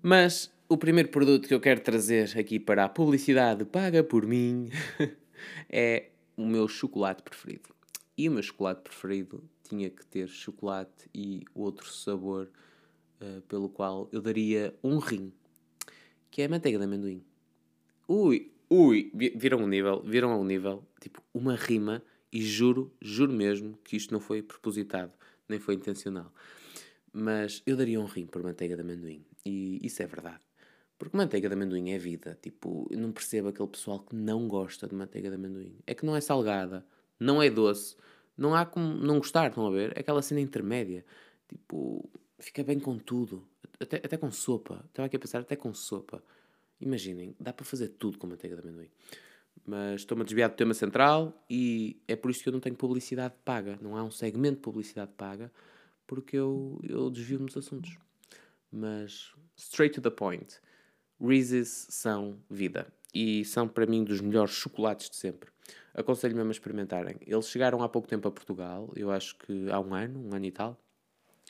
Mas 0.02 0.52
o 0.68 0.78
primeiro 0.78 1.10
produto 1.10 1.48
que 1.48 1.54
eu 1.54 1.60
quero 1.60 1.80
trazer 1.82 2.36
aqui 2.38 2.60
para 2.60 2.86
a 2.86 2.90
publicidade 2.90 3.64
paga 3.66 4.04
por 4.04 4.26
mim 4.26 4.70
é 5.70 6.10
o 6.36 6.46
meu 6.46 6.68
chocolate 6.68 7.22
preferido. 7.22 7.70
E 8.18 8.28
o 8.28 8.32
meu 8.32 8.42
chocolate 8.42 8.82
preferido 8.82 9.44
tinha 9.68 9.90
que 9.90 10.04
ter 10.06 10.28
chocolate 10.28 11.08
e 11.14 11.44
outro 11.54 11.88
sabor 11.88 12.50
uh, 13.22 13.42
pelo 13.44 13.70
qual 13.70 14.10
eu 14.12 14.22
daria 14.22 14.74
um 14.84 14.98
rim, 14.98 15.32
que 16.32 16.42
é 16.42 16.46
a 16.46 16.50
manteiga 16.50 16.80
de 16.80 16.84
amendoim. 16.84 17.24
Ui, 18.08 18.52
ui, 18.70 19.12
viram 19.36 19.60
um 19.60 19.68
nível, 19.68 20.02
viram 20.02 20.40
um 20.40 20.44
nível, 20.44 20.84
tipo, 21.00 21.22
uma 21.32 21.56
rima, 21.56 22.04
e 22.34 22.42
juro, 22.42 22.92
juro 23.02 23.32
mesmo 23.32 23.78
que 23.84 23.96
isto 23.96 24.14
não 24.14 24.20
foi 24.20 24.42
propositado, 24.42 25.12
nem 25.48 25.60
foi 25.60 25.76
intencional. 25.76 26.34
Mas 27.14 27.62
eu 27.66 27.76
daria 27.76 28.00
um 28.00 28.06
rim 28.06 28.26
por 28.26 28.42
manteiga 28.42 28.76
de 28.76 28.82
amendoim. 28.82 29.24
E 29.46 29.80
isso 29.86 30.02
é 30.02 30.08
verdade. 30.08 30.42
Porque 30.98 31.18
manteiga 31.18 31.50
de 31.50 31.56
amendoim 31.56 31.92
é 31.92 31.98
vida. 31.98 32.38
Tipo, 32.42 32.88
eu 32.92 33.00
não 33.00 33.12
percebo 33.12 33.48
aquele 33.48 33.68
pessoal 33.68 34.00
que 34.00 34.16
não 34.16 34.48
gosta 34.48 34.88
de 34.88 34.94
manteiga 34.94 35.30
de 35.30 35.36
amendoim. 35.36 35.76
É 35.88 35.96
que 35.96 36.06
não 36.06 36.16
é 36.16 36.22
salgada, 36.22 36.86
não 37.20 37.42
é 37.42 37.50
doce, 37.50 37.96
não 38.38 38.56
há 38.56 38.66
como 38.66 38.94
não 38.96 39.18
gostar, 39.18 39.50
estão 39.50 39.66
a 39.66 39.72
ver? 39.72 39.98
É 39.98 40.02
aquela 40.02 40.22
cena 40.22 40.40
intermédia. 40.42 41.06
Tipo, 41.48 42.10
fica 42.40 42.64
bem 42.64 42.80
com 42.80 42.98
tudo. 42.98 43.48
Até, 43.80 43.98
até 43.98 44.18
com 44.18 44.32
sopa. 44.32 44.84
Estava 44.88 45.08
aqui 45.08 45.16
a 45.16 45.20
pensar, 45.20 45.40
até 45.40 45.56
com 45.56 45.74
sopa. 45.74 46.24
Imaginem, 46.80 47.36
dá 47.40 47.52
para 47.54 47.66
fazer 47.66 47.90
tudo 47.90 48.18
com 48.18 48.28
manteiga 48.28 48.56
de 48.56 48.62
amendoim. 48.62 48.90
Mas 49.66 50.02
estou-me 50.02 50.22
a 50.22 50.26
desviar 50.26 50.50
do 50.50 50.56
tema 50.56 50.74
central 50.74 51.46
e 51.50 52.02
é 52.08 52.16
por 52.16 52.32
isso 52.32 52.42
que 52.44 52.50
eu 52.50 52.54
não 52.54 52.60
tenho 52.60 52.76
publicidade 52.76 53.34
paga. 53.44 53.78
Não 53.82 53.96
há 53.98 54.04
um 54.04 54.12
segmento 54.12 54.56
de 54.56 54.62
publicidade 54.62 55.12
paga 55.18 55.52
porque 56.08 56.38
eu, 56.38 56.80
eu 56.84 57.10
desvio-me 57.10 57.46
dos 57.46 57.58
assuntos. 57.58 57.98
Mas, 58.72 59.34
straight 59.56 59.94
to 59.96 60.02
the 60.02 60.10
point, 60.10 60.60
Reese's 61.20 61.88
são 61.90 62.40
vida. 62.50 62.92
E 63.14 63.44
são 63.46 63.68
para 63.68 63.86
mim 63.86 64.04
dos 64.04 64.22
melhores 64.22 64.54
chocolates 64.54 65.10
de 65.10 65.18
sempre. 65.18 65.52
Aconselho 65.94 66.36
mesmo 66.36 66.50
a 66.50 66.52
experimentarem. 66.52 67.18
Eles 67.22 67.50
chegaram 67.50 67.84
há 67.84 67.90
pouco 67.90 68.08
tempo 68.08 68.28
a 68.28 68.32
Portugal, 68.32 68.92
eu 68.96 69.12
acho 69.12 69.38
que 69.38 69.70
há 69.70 69.80
um 69.80 69.94
ano, 69.94 70.20
um 70.20 70.34
ano 70.34 70.46
e 70.46 70.52
tal. 70.52 70.82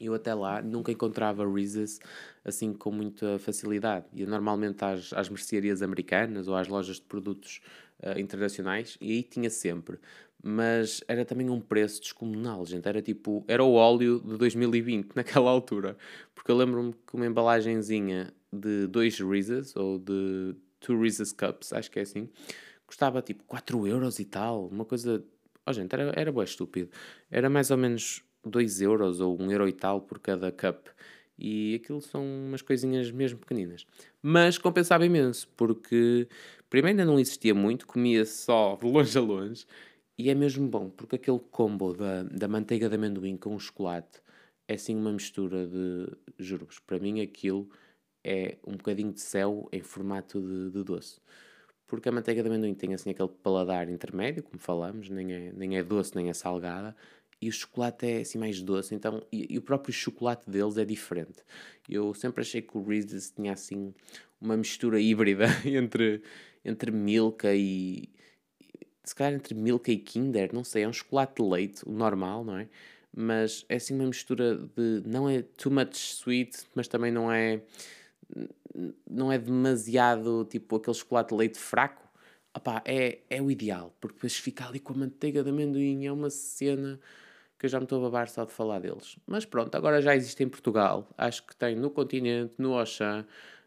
Eu 0.02 0.14
até 0.14 0.34
lá 0.34 0.62
nunca 0.62 0.92
encontrava 0.92 1.48
Reese's 1.48 2.00
assim 2.44 2.74
com 2.74 2.92
muita 2.92 3.38
facilidade. 3.40 4.06
E 4.14 4.26
normalmente 4.26 4.84
às, 4.84 5.14
às 5.14 5.30
mercearias 5.30 5.82
americanas 5.82 6.48
ou 6.48 6.56
às 6.56 6.68
lojas 6.68 6.98
de 6.98 7.04
produtos 7.04 7.62
uh, 8.02 8.20
internacionais 8.20 8.98
e 9.00 9.12
aí 9.12 9.24
tinha 9.24 9.50
sempre. 9.50 10.00
Mas 10.44 11.04
era 11.08 11.24
também 11.24 11.50
um 11.50 11.62
preço 11.62 12.02
descomunal, 12.02 12.66
gente. 12.66 12.88
Era 12.88 13.02
tipo, 13.02 13.46
era 13.48 13.64
o 13.64 13.74
óleo 13.74 14.20
de 14.20 14.38
2020 14.38 15.14
naquela 15.16 15.52
altura. 15.52 15.96
Porque 16.34 16.52
eu 16.52 16.58
lembro-me 16.58 16.94
que 16.94 17.16
uma 17.16 17.26
embalagenzinha 17.26 18.34
de 18.52 18.88
dois 18.88 19.20
Reese's 19.20 19.76
ou 19.76 20.00
de 20.00 20.56
two 20.80 21.00
Reese's 21.00 21.32
Cups, 21.32 21.72
acho 21.72 21.92
que 21.92 22.00
é 22.00 22.02
assim, 22.02 22.28
custava 22.88 23.22
tipo 23.22 23.44
4 23.46 23.88
euros 23.88 24.20
e 24.20 24.26
tal. 24.26 24.68
Uma 24.68 24.84
coisa. 24.84 25.24
Oh, 25.66 25.72
gente, 25.72 25.94
era, 25.94 26.12
era 26.16 26.32
bem 26.32 26.44
estúpido. 26.44 26.90
Era 27.30 27.50
mais 27.50 27.70
ou 27.70 27.78
menos 27.78 28.24
2 28.46 28.82
euros 28.82 29.20
ou 29.20 29.40
1 29.40 29.52
euro 29.52 29.68
e 29.68 29.74
tal 29.74 30.02
por 30.02 30.20
cada 30.20 30.52
cup. 30.52 30.88
E 31.38 31.76
aquilo 31.76 32.02
são 32.02 32.24
umas 32.24 32.62
coisinhas 32.62 33.10
mesmo 33.12 33.40
pequeninas. 33.40 33.86
Mas 34.22 34.58
compensava 34.58 35.06
imenso, 35.06 35.48
porque 35.58 36.28
primeiro 36.70 37.00
ainda 37.00 37.06
não 37.06 37.20
existia 37.20 37.56
muito, 37.56 37.88
comia 37.88 38.26
só 38.26 38.76
de 38.76 38.86
longe 38.86 39.18
a 39.18 39.22
longe. 39.22 39.66
E 40.18 40.30
é 40.30 40.36
mesmo 40.36 40.68
bom, 40.68 40.90
porque 40.90 41.16
aquele 41.16 41.40
combo 41.52 41.94
da, 41.94 42.24
da 42.24 42.48
manteiga 42.48 42.88
de 42.88 42.96
amendoim 42.96 43.38
com 43.38 43.56
o 43.56 43.60
chocolate 43.60 44.22
é 44.68 44.76
assim 44.76 44.96
uma 44.96 45.12
mistura 45.12 45.66
de. 45.68 46.16
Juro-vos, 46.38 46.80
para 46.80 47.00
mim 47.00 47.22
aquilo 47.22 47.70
é 48.24 48.58
um 48.66 48.74
bocadinho 48.74 49.12
de 49.12 49.22
céu 49.22 49.68
em 49.72 49.82
formato 49.82 50.40
de, 50.40 50.72
de 50.72 50.84
doce. 50.84 51.20
Porque 51.88 52.08
a 52.08 52.12
manteiga 52.12 52.42
de 52.42 52.48
amendoim 52.48 52.74
tem 52.74 52.94
assim 52.94 53.10
aquele 53.10 53.30
paladar 53.30 53.90
intermédio, 53.90 54.44
como 54.44 54.60
falamos, 54.60 55.10
nem 55.10 55.34
é, 55.34 55.52
nem 55.54 55.78
é 55.78 55.84
doce 55.84 56.16
nem 56.16 56.30
é 56.30 56.34
salgada, 56.34 56.96
e 57.42 57.50
o 57.50 57.52
chocolate 57.52 58.06
é 58.06 58.22
assim 58.22 58.38
mais 58.38 58.62
doce, 58.62 58.94
então, 58.94 59.26
e, 59.32 59.48
e, 59.56 59.58
o 59.58 59.62
próprio 59.64 59.92
chocolate 59.92 60.50
deles 60.50 60.78
é 60.78 60.86
diferente. 60.86 61.44
Eu 61.90 62.14
sempre 62.14 62.42
achei 62.42 62.62
que 62.62 62.78
o 62.78 62.84
Reese's 62.84 63.32
tinha 63.32 63.54
assim 63.54 63.94
uma 64.40 64.56
mistura 64.56 65.02
híbrida 65.02 65.46
entre, 65.66 66.22
entre 66.64 66.92
Milka 66.92 67.54
e. 67.56 68.10
Se 69.04 69.16
calhar 69.16 69.34
entre 69.34 69.56
Milka 69.56 69.92
e 69.92 69.98
Kinder, 69.98 70.54
não 70.54 70.64
sei, 70.64 70.84
é 70.84 70.88
um 70.88 70.94
chocolate 70.94 71.42
de 71.42 71.50
leite, 71.50 71.82
o 71.88 71.92
normal, 71.92 72.46
não 72.46 72.58
é? 72.58 72.70
Mas 73.12 73.66
é 73.68 73.76
assim 73.76 73.96
uma 73.96 74.06
mistura 74.06 74.56
de. 74.56 75.02
Não 75.04 75.28
é 75.28 75.42
too 75.42 75.72
much 75.72 75.96
sweet, 75.96 76.60
mas 76.76 76.88
também 76.88 77.12
não 77.12 77.32
é. 77.32 77.64
Não 79.10 79.32
é 79.32 79.40
demasiado 79.40 80.46
tipo 80.46 80.76
aquele 80.76 80.96
chocolate 80.96 81.30
de 81.30 81.36
leite 81.36 81.58
fraco. 81.58 82.08
Opá, 82.54 82.84
é, 82.86 83.20
é 83.30 83.42
o 83.42 83.50
ideal, 83.50 83.96
porque 84.00 84.16
depois 84.16 84.38
fica 84.38 84.68
ali 84.68 84.80
com 84.80 84.94
a 84.94 84.98
manteiga 84.98 85.42
de 85.44 85.50
amendoim, 85.50 86.06
é 86.06 86.12
uma 86.12 86.30
cena 86.30 87.00
que 87.62 87.68
eu 87.68 87.70
já 87.70 87.78
me 87.78 87.84
estou 87.84 88.00
a 88.00 88.10
babar 88.10 88.28
só 88.28 88.44
de 88.44 88.52
falar 88.52 88.80
deles. 88.80 89.18
Mas 89.28 89.46
pronto, 89.46 89.76
agora 89.76 90.02
já 90.02 90.16
existe 90.16 90.44
em 90.44 90.50
Portugal. 90.50 91.08
Acho 91.16 91.46
que 91.46 91.56
tem 91.56 91.76
no 91.76 91.92
continente, 91.92 92.56
no 92.58 92.74
Auchan, 92.74 93.24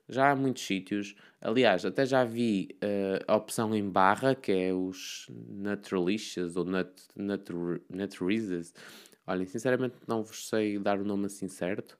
já 0.08 0.32
há 0.32 0.34
muitos 0.34 0.66
sítios. 0.66 1.14
Aliás, 1.40 1.84
até 1.84 2.04
já 2.04 2.24
vi 2.24 2.76
uh, 2.82 3.24
a 3.28 3.36
opção 3.36 3.72
em 3.72 3.88
barra, 3.88 4.34
que 4.34 4.50
é 4.50 4.74
os 4.74 5.28
Naturalicious 5.30 6.56
ou 6.56 6.64
Nut, 6.64 6.90
Nut, 7.14 7.52
Olhem, 9.28 9.46
sinceramente 9.46 9.94
não 10.08 10.24
vos 10.24 10.48
sei 10.48 10.76
dar 10.76 10.98
o 10.98 11.04
nome 11.04 11.26
assim 11.26 11.46
certo, 11.46 11.96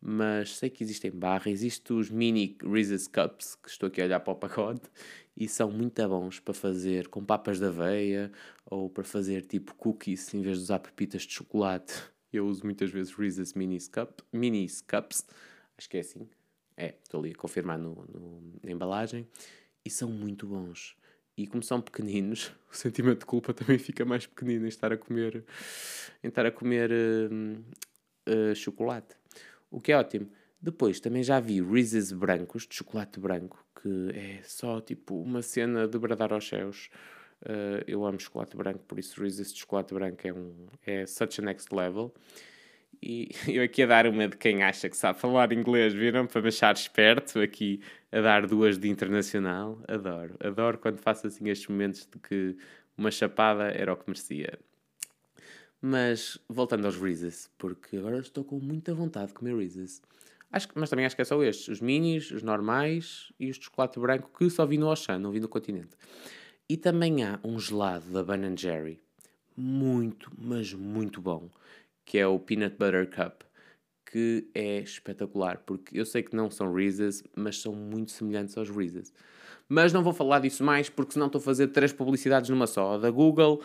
mas 0.00 0.56
sei 0.56 0.70
que 0.70 0.82
existem 0.82 1.10
barra. 1.10 1.50
Existem 1.50 1.96
os 1.96 2.10
mini 2.10 2.56
Reese's 2.62 3.08
Cups, 3.08 3.54
que 3.56 3.68
estou 3.68 3.88
aqui 3.88 4.00
a 4.00 4.04
olhar 4.04 4.20
para 4.20 4.32
o 4.32 4.36
pacote, 4.36 4.88
e 5.36 5.48
são 5.48 5.70
muito 5.70 6.06
bons 6.08 6.40
para 6.40 6.54
fazer 6.54 7.08
com 7.08 7.24
papas 7.24 7.58
de 7.58 7.66
aveia 7.66 8.32
ou 8.66 8.90
para 8.90 9.04
fazer 9.04 9.42
tipo 9.42 9.74
cookies 9.74 10.32
em 10.34 10.42
vez 10.42 10.58
de 10.58 10.64
usar 10.64 10.78
pepitas 10.80 11.22
de 11.22 11.32
chocolate. 11.32 11.94
Eu 12.32 12.46
uso 12.46 12.64
muitas 12.64 12.90
vezes 12.90 13.14
Reese's 13.14 13.54
Mini, 13.54 13.78
Cup, 13.88 14.20
Mini 14.32 14.66
Cups, 14.86 15.24
acho 15.76 15.88
que 15.88 15.96
é 15.96 16.00
assim. 16.00 16.28
É, 16.76 16.94
estou 17.02 17.20
ali 17.20 17.32
a 17.32 17.34
confirmar 17.34 17.78
no, 17.78 18.06
no, 18.12 18.42
na 18.62 18.70
embalagem. 18.70 19.26
E 19.84 19.90
são 19.90 20.10
muito 20.10 20.46
bons. 20.46 20.96
E 21.36 21.46
como 21.46 21.62
são 21.62 21.80
pequeninos, 21.80 22.52
o 22.70 22.76
sentimento 22.76 23.20
de 23.20 23.26
culpa 23.26 23.54
também 23.54 23.78
fica 23.78 24.04
mais 24.04 24.26
pequenino 24.26 24.64
em 24.64 24.68
estar 24.68 24.92
a 24.92 24.96
comer, 24.96 25.44
em 26.22 26.28
estar 26.28 26.44
a 26.44 26.50
comer 26.50 26.90
uh, 26.90 27.64
uh, 28.28 28.54
chocolate. 28.54 29.16
O 29.70 29.80
que 29.80 29.92
é 29.92 29.96
ótimo. 29.96 30.30
Depois 30.60 30.98
também 30.98 31.22
já 31.22 31.38
vi 31.38 31.62
Reese's 31.62 32.10
brancos, 32.12 32.66
de 32.66 32.74
chocolate 32.74 33.20
branco, 33.20 33.64
que 33.80 34.10
é 34.14 34.40
só 34.42 34.80
tipo 34.80 35.20
uma 35.20 35.40
cena 35.40 35.86
de 35.86 35.98
bradar 35.98 36.32
aos 36.32 36.48
céus. 36.48 36.90
Uh, 37.42 37.84
eu 37.86 38.04
amo 38.04 38.18
chocolate 38.18 38.56
branco, 38.56 38.80
por 38.80 38.98
isso 38.98 39.20
Reese's 39.20 39.52
de 39.52 39.60
chocolate 39.60 39.94
branco 39.94 40.26
é, 40.26 40.32
um, 40.32 40.66
é 40.84 41.06
such 41.06 41.40
a 41.40 41.44
next 41.44 41.72
level. 41.72 42.12
E 43.02 43.28
eu 43.46 43.62
aqui 43.62 43.82
a 43.82 43.86
dar 43.86 44.06
uma 44.06 44.28
de 44.28 44.36
quem 44.36 44.62
acha 44.62 44.88
que 44.88 44.96
sabe 44.96 45.18
falar 45.20 45.52
inglês, 45.52 45.94
viram? 45.94 46.26
Para 46.26 46.42
me 46.42 46.48
achar 46.48 46.74
esperto, 46.74 47.40
aqui 47.40 47.80
a 48.10 48.20
dar 48.20 48.46
duas 48.46 48.78
de 48.78 48.88
internacional. 48.88 49.80
Adoro, 49.86 50.36
adoro 50.40 50.78
quando 50.78 50.98
faço 50.98 51.26
assim 51.26 51.48
estes 51.48 51.68
momentos 51.68 52.06
de 52.06 52.18
que 52.18 52.56
uma 52.96 53.10
chapada 53.10 53.70
era 53.70 53.92
o 53.92 53.96
que 53.96 54.04
merecia. 54.08 54.58
Mas 55.80 56.38
voltando 56.48 56.86
aos 56.86 56.96
Reese's, 56.96 57.50
porque 57.56 57.96
agora 57.96 58.18
estou 58.18 58.42
com 58.44 58.58
muita 58.58 58.94
vontade 58.94 59.28
de 59.28 59.34
comer 59.34 59.56
Reese's. 59.56 60.02
Acho, 60.50 60.68
mas 60.74 60.90
também 60.90 61.06
acho 61.06 61.14
que 61.14 61.22
é 61.22 61.24
só 61.24 61.42
estes: 61.42 61.68
os 61.68 61.80
minis, 61.80 62.30
os 62.30 62.42
normais 62.42 63.32
e 63.38 63.50
os 63.50 63.58
de 63.58 63.66
chocolate 63.66 64.00
branco, 64.00 64.30
que 64.36 64.50
só 64.50 64.66
vi 64.66 64.78
no 64.78 64.88
Auchan, 64.88 65.18
não 65.18 65.30
vi 65.30 65.40
no 65.40 65.48
continente. 65.48 65.96
E 66.68 66.76
também 66.76 67.24
há 67.24 67.38
um 67.44 67.58
gelado 67.58 68.10
da 68.10 68.22
Ben 68.22 68.56
Jerry, 68.56 69.00
muito, 69.56 70.30
mas 70.36 70.72
muito 70.72 71.20
bom, 71.20 71.48
que 72.04 72.18
é 72.18 72.26
o 72.26 72.38
Peanut 72.38 72.76
Butter 72.76 73.08
Cup, 73.08 73.42
que 74.10 74.48
é 74.54 74.78
espetacular, 74.78 75.62
porque 75.66 75.98
eu 75.98 76.06
sei 76.06 76.22
que 76.22 76.34
não 76.34 76.50
são 76.50 76.72
Reese's, 76.72 77.22
mas 77.36 77.60
são 77.60 77.74
muito 77.74 78.10
semelhantes 78.10 78.56
aos 78.56 78.70
Reese's. 78.70 79.12
Mas 79.68 79.92
não 79.92 80.02
vou 80.02 80.14
falar 80.14 80.38
disso 80.38 80.64
mais 80.64 80.88
porque 80.88 81.12
senão 81.12 81.26
estou 81.26 81.40
a 81.40 81.42
fazer 81.42 81.68
três 81.68 81.92
publicidades 81.92 82.48
numa 82.48 82.66
só. 82.66 82.94
A 82.94 82.98
da 82.98 83.10
Google, 83.10 83.62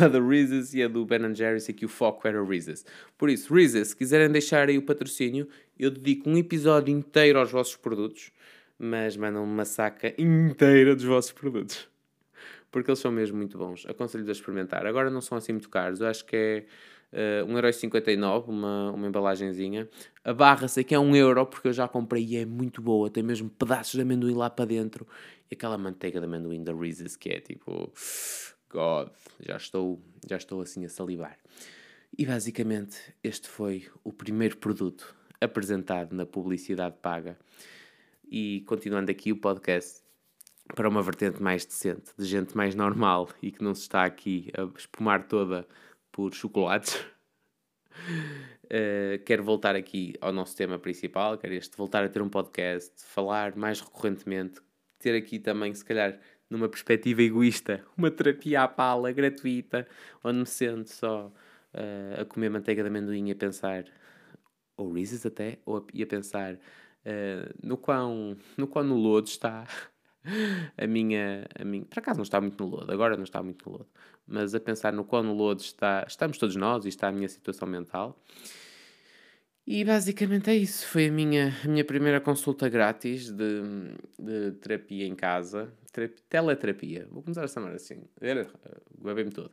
a 0.00 0.06
da 0.06 0.20
Reese's 0.20 0.72
e 0.72 0.82
a 0.84 0.88
do 0.88 1.04
Ben 1.04 1.34
Jerry's 1.34 1.68
e 1.68 1.72
que 1.72 1.84
o 1.84 1.88
foco 1.88 2.28
era 2.28 2.44
Reese's. 2.44 2.86
Por 3.18 3.28
isso, 3.28 3.52
Reese's, 3.52 3.88
se 3.88 3.96
quiserem 3.96 4.30
deixar 4.30 4.68
aí 4.68 4.78
o 4.78 4.82
patrocínio, 4.82 5.48
eu 5.76 5.90
dedico 5.90 6.30
um 6.30 6.36
episódio 6.36 6.94
inteiro 6.94 7.40
aos 7.40 7.50
vossos 7.50 7.74
produtos, 7.74 8.30
mas 8.78 9.16
mandam 9.16 9.42
uma 9.42 9.64
saca 9.64 10.14
inteira 10.16 10.94
dos 10.94 11.04
vossos 11.04 11.32
produtos. 11.32 11.88
Porque 12.70 12.88
eles 12.88 13.00
são 13.00 13.10
mesmo 13.10 13.36
muito 13.36 13.58
bons. 13.58 13.84
Aconselho-vos 13.86 14.30
a 14.30 14.32
experimentar. 14.32 14.86
Agora 14.86 15.10
não 15.10 15.20
são 15.20 15.36
assim 15.36 15.52
muito 15.52 15.68
caros. 15.68 16.00
Eu 16.00 16.06
acho 16.06 16.24
que 16.24 16.36
é 16.36 16.64
uh, 17.12 17.46
1,59€ 17.46 18.48
uma, 18.48 18.90
uma 18.92 19.06
embalagenzinha. 19.06 19.88
A 20.24 20.32
barra 20.32 20.68
sei 20.68 20.84
que 20.84 20.94
é 20.94 20.98
1€, 20.98 21.16
euro 21.16 21.46
porque 21.46 21.68
eu 21.68 21.72
já 21.72 21.86
comprei 21.86 22.24
e 22.24 22.36
é 22.36 22.46
muito 22.46 22.80
boa. 22.80 23.10
Tem 23.10 23.22
mesmo 23.22 23.48
pedaços 23.50 23.92
de 23.92 24.00
amendoim 24.00 24.34
lá 24.34 24.50
para 24.50 24.64
dentro. 24.64 25.06
E 25.50 25.54
aquela 25.54 25.78
manteiga 25.78 26.18
de 26.18 26.26
amendoim 26.26 26.62
da 26.62 26.74
Reese's 26.74 27.16
que 27.16 27.30
é 27.30 27.40
tipo... 27.40 27.92
God, 28.70 29.10
já 29.38 29.56
estou, 29.56 30.02
já 30.26 30.38
estou 30.38 30.62
assim 30.62 30.84
a 30.84 30.88
salivar. 30.88 31.36
E 32.16 32.24
basicamente 32.24 32.98
este 33.22 33.48
foi 33.48 33.86
o 34.02 34.12
primeiro 34.12 34.56
produto 34.56 35.14
apresentado 35.40 36.14
na 36.14 36.24
publicidade 36.24 36.96
paga. 37.02 37.38
E 38.30 38.62
continuando 38.66 39.10
aqui 39.10 39.30
o 39.30 39.36
podcast 39.36 40.02
para 40.74 40.88
uma 40.88 41.02
vertente 41.02 41.42
mais 41.42 41.64
decente, 41.64 42.12
de 42.18 42.24
gente 42.24 42.56
mais 42.56 42.74
normal 42.74 43.28
e 43.42 43.50
que 43.50 43.62
não 43.62 43.74
se 43.74 43.82
está 43.82 44.04
aqui 44.04 44.50
a 44.56 44.62
espumar 44.78 45.26
toda 45.26 45.66
por 46.12 46.34
chocolates. 46.34 46.96
Uh, 48.64 49.22
quero 49.26 49.44
voltar 49.44 49.76
aqui 49.76 50.14
ao 50.18 50.32
nosso 50.32 50.56
tema 50.56 50.78
principal, 50.78 51.36
quero 51.36 51.52
este 51.52 51.76
voltar 51.76 52.04
a 52.04 52.08
ter 52.08 52.22
um 52.22 52.28
podcast, 52.28 52.90
falar 53.04 53.54
mais 53.54 53.82
recorrentemente, 53.82 54.62
ter 54.98 55.14
aqui 55.14 55.38
também, 55.38 55.74
se 55.74 55.84
calhar, 55.84 56.18
numa 56.48 56.70
perspectiva 56.70 57.22
egoísta, 57.22 57.84
uma 57.98 58.10
terapia 58.10 58.62
à 58.62 58.68
pala 58.68 59.12
gratuita, 59.12 59.86
onde 60.24 60.38
me 60.38 60.46
sento 60.46 60.90
só 60.90 61.26
uh, 61.26 62.20
a 62.22 62.24
comer 62.24 62.48
manteiga 62.48 62.82
de 62.82 62.88
amendoim 62.88 63.28
e 63.28 63.32
a 63.32 63.36
pensar, 63.36 63.84
ou 64.74 64.90
Reese's 64.90 65.26
até, 65.26 65.58
ou 65.66 65.76
a, 65.76 65.84
e 65.92 66.02
a 66.02 66.06
pensar 66.06 66.54
uh, 66.54 67.54
no, 67.62 67.76
quão, 67.76 68.38
no 68.56 68.66
quão 68.66 68.84
no 68.84 68.96
lodo 68.96 69.28
está 69.28 69.66
a 70.76 70.86
minha, 70.86 71.46
a 71.58 71.64
minha. 71.64 71.84
Por 71.84 71.98
acaso 71.98 72.18
não 72.18 72.22
está 72.22 72.40
muito 72.40 72.62
no 72.62 72.70
lodo, 72.70 72.92
agora 72.92 73.16
não 73.16 73.24
está 73.24 73.42
muito 73.42 73.68
no 73.68 73.78
lodo, 73.78 73.88
mas 74.26 74.54
a 74.54 74.60
pensar 74.60 74.92
no 74.92 75.04
quão 75.04 75.22
no 75.22 75.34
lodo 75.34 75.60
está, 75.60 76.04
estamos 76.06 76.38
todos 76.38 76.56
nós 76.56 76.84
e 76.84 76.88
está 76.88 77.08
a 77.08 77.12
minha 77.12 77.28
situação 77.28 77.66
mental. 77.68 78.18
E 79.66 79.84
basicamente 79.84 80.50
é 80.50 80.56
isso. 80.56 80.86
Foi 80.86 81.06
a 81.06 81.12
minha, 81.12 81.52
a 81.64 81.68
minha 81.68 81.84
primeira 81.84 82.20
consulta 82.20 82.68
grátis 82.68 83.30
de, 83.30 83.62
de 84.18 84.52
terapia 84.60 85.06
em 85.06 85.14
casa. 85.14 85.72
Terapia, 85.92 86.24
teleterapia. 86.28 87.08
Vou 87.10 87.22
começar 87.22 87.44
a 87.44 87.48
chamar 87.48 87.72
assim. 87.72 88.02
Guardei-me 89.00 89.30
todo. 89.30 89.52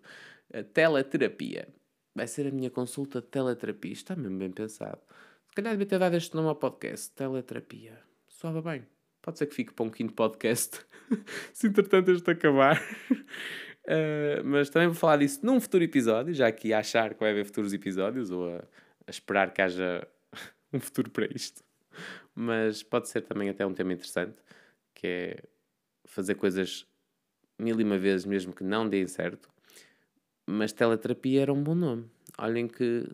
teleterapia. 0.74 1.68
Vai 2.16 2.28
ser 2.28 2.48
a 2.48 2.52
minha 2.52 2.72
consulta 2.72 3.22
de 3.22 3.28
teleterapia. 3.28 3.94
Está 3.94 4.16
mesmo 4.16 4.40
bem 4.40 4.52
pensado. 4.52 5.00
Se 5.48 5.54
calhar 5.56 5.74
devia 5.74 5.86
ter 5.86 6.00
dado 6.00 6.16
este 6.16 6.36
nome 6.36 6.48
ao 6.50 6.56
podcast. 6.56 7.12
Teleterapia. 7.12 8.00
Soava 8.28 8.62
bem. 8.62 8.99
Pode 9.30 9.38
ser 9.38 9.46
que 9.46 9.54
fique 9.54 9.72
para 9.72 9.86
um 9.86 9.92
quinto 9.92 10.16
podcast. 10.16 10.84
se 11.54 11.68
entretanto 11.68 12.10
este 12.10 12.32
acabar. 12.32 12.82
Uh, 13.86 14.42
mas 14.44 14.72
também 14.72 14.88
vou 14.88 14.98
falar 14.98 15.18
disso 15.18 15.46
num 15.46 15.62
futuro 15.62 15.84
episódio, 15.84 16.34
já 16.34 16.52
que 16.52 16.74
a 16.74 16.80
achar 16.80 17.14
que 17.14 17.20
vai 17.20 17.30
haver 17.30 17.46
futuros 17.46 17.72
episódios 17.72 18.32
ou 18.32 18.50
a, 18.50 18.58
a 19.06 19.10
esperar 19.12 19.54
que 19.54 19.62
haja 19.62 20.08
um 20.74 20.80
futuro 20.80 21.12
para 21.12 21.28
isto. 21.28 21.64
Mas 22.34 22.82
pode 22.82 23.08
ser 23.08 23.22
também 23.22 23.50
até 23.50 23.64
um 23.64 23.72
tema 23.72 23.94
interessante, 23.94 24.42
que 24.96 25.06
é 25.06 25.44
fazer 26.06 26.34
coisas 26.34 26.88
mil 27.60 27.80
e 27.80 27.84
uma 27.84 28.00
vezes, 28.00 28.26
mesmo 28.26 28.52
que 28.52 28.64
não 28.64 28.90
dê 28.90 29.08
certo, 29.08 29.48
mas 30.44 30.74
teleterapia 30.74 31.44
era 31.44 31.54
um 31.54 31.62
bom 31.62 31.76
nome. 31.76 32.10
Olhem 32.36 32.68
que 32.68 33.08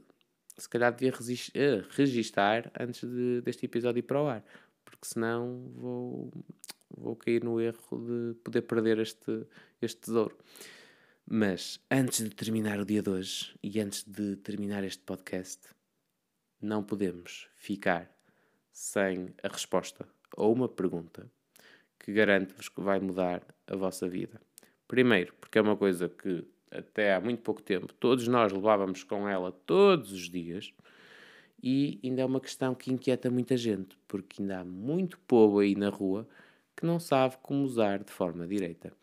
se 0.58 0.70
calhar 0.70 0.94
devia 0.94 1.12
uh, 1.12 1.86
registar 1.90 2.72
antes 2.80 3.02
de, 3.02 3.42
deste 3.42 3.66
episódio 3.66 4.00
ir 4.00 4.04
para 4.04 4.22
o 4.22 4.28
ar, 4.28 4.46
porque 5.06 5.14
senão 5.14 5.72
vou, 5.76 6.32
vou 6.90 7.16
cair 7.16 7.44
no 7.44 7.62
erro 7.62 7.78
de 7.92 8.34
poder 8.44 8.64
perder 8.64 9.00
este, 9.00 9.46
este 9.82 10.02
tesouro. 10.02 10.36
Mas 11.28 11.80
antes 11.90 12.24
de 12.24 12.30
terminar 12.30 12.80
o 12.80 12.86
dia 12.86 13.02
de 13.02 13.10
hoje 13.10 13.56
e 13.62 13.80
antes 13.80 14.04
de 14.04 14.36
terminar 14.38 14.84
este 14.84 15.04
podcast, 15.04 15.62
não 16.62 16.84
podemos 16.84 17.48
ficar 17.56 18.12
sem 18.72 19.34
a 19.44 19.48
resposta 19.48 20.08
a 20.36 20.44
uma 20.44 20.68
pergunta 20.68 21.30
que 22.00 22.12
garanto-vos 22.12 22.70
que 22.70 22.82
vai 22.82 23.00
mudar 23.00 23.44
a 23.68 23.76
vossa 23.76 24.08
vida. 24.08 24.42
Primeiro, 24.88 25.34
porque 25.40 25.58
é 25.58 25.62
uma 25.62 25.78
coisa 25.78 26.10
que 26.10 26.46
até 26.70 27.16
há 27.16 27.22
muito 27.22 27.42
pouco 27.42 27.62
tempo 27.62 27.94
todos 27.94 28.28
nós 28.28 28.52
levávamos 28.52 29.04
com 29.04 29.28
ela 29.28 29.52
todos 29.52 30.12
os 30.12 30.30
dias 30.30 30.74
e 31.68 32.00
ainda 32.04 32.22
é 32.22 32.26
uma 32.26 32.40
questão 32.40 32.76
que 32.76 32.94
inquieta 32.94 33.32
muita 33.32 33.58
gente, 33.58 33.98
porque 34.08 34.40
ainda 34.40 34.60
há 34.60 34.64
muito 34.64 35.18
povo 35.22 35.58
aí 35.58 35.76
na 35.76 35.90
rua 35.90 36.28
que 36.78 36.86
não 36.86 37.00
sabe 37.00 37.38
como 37.42 37.64
usar 37.64 38.04
de 38.04 38.12
forma 38.12 38.46
direita. 38.46 38.94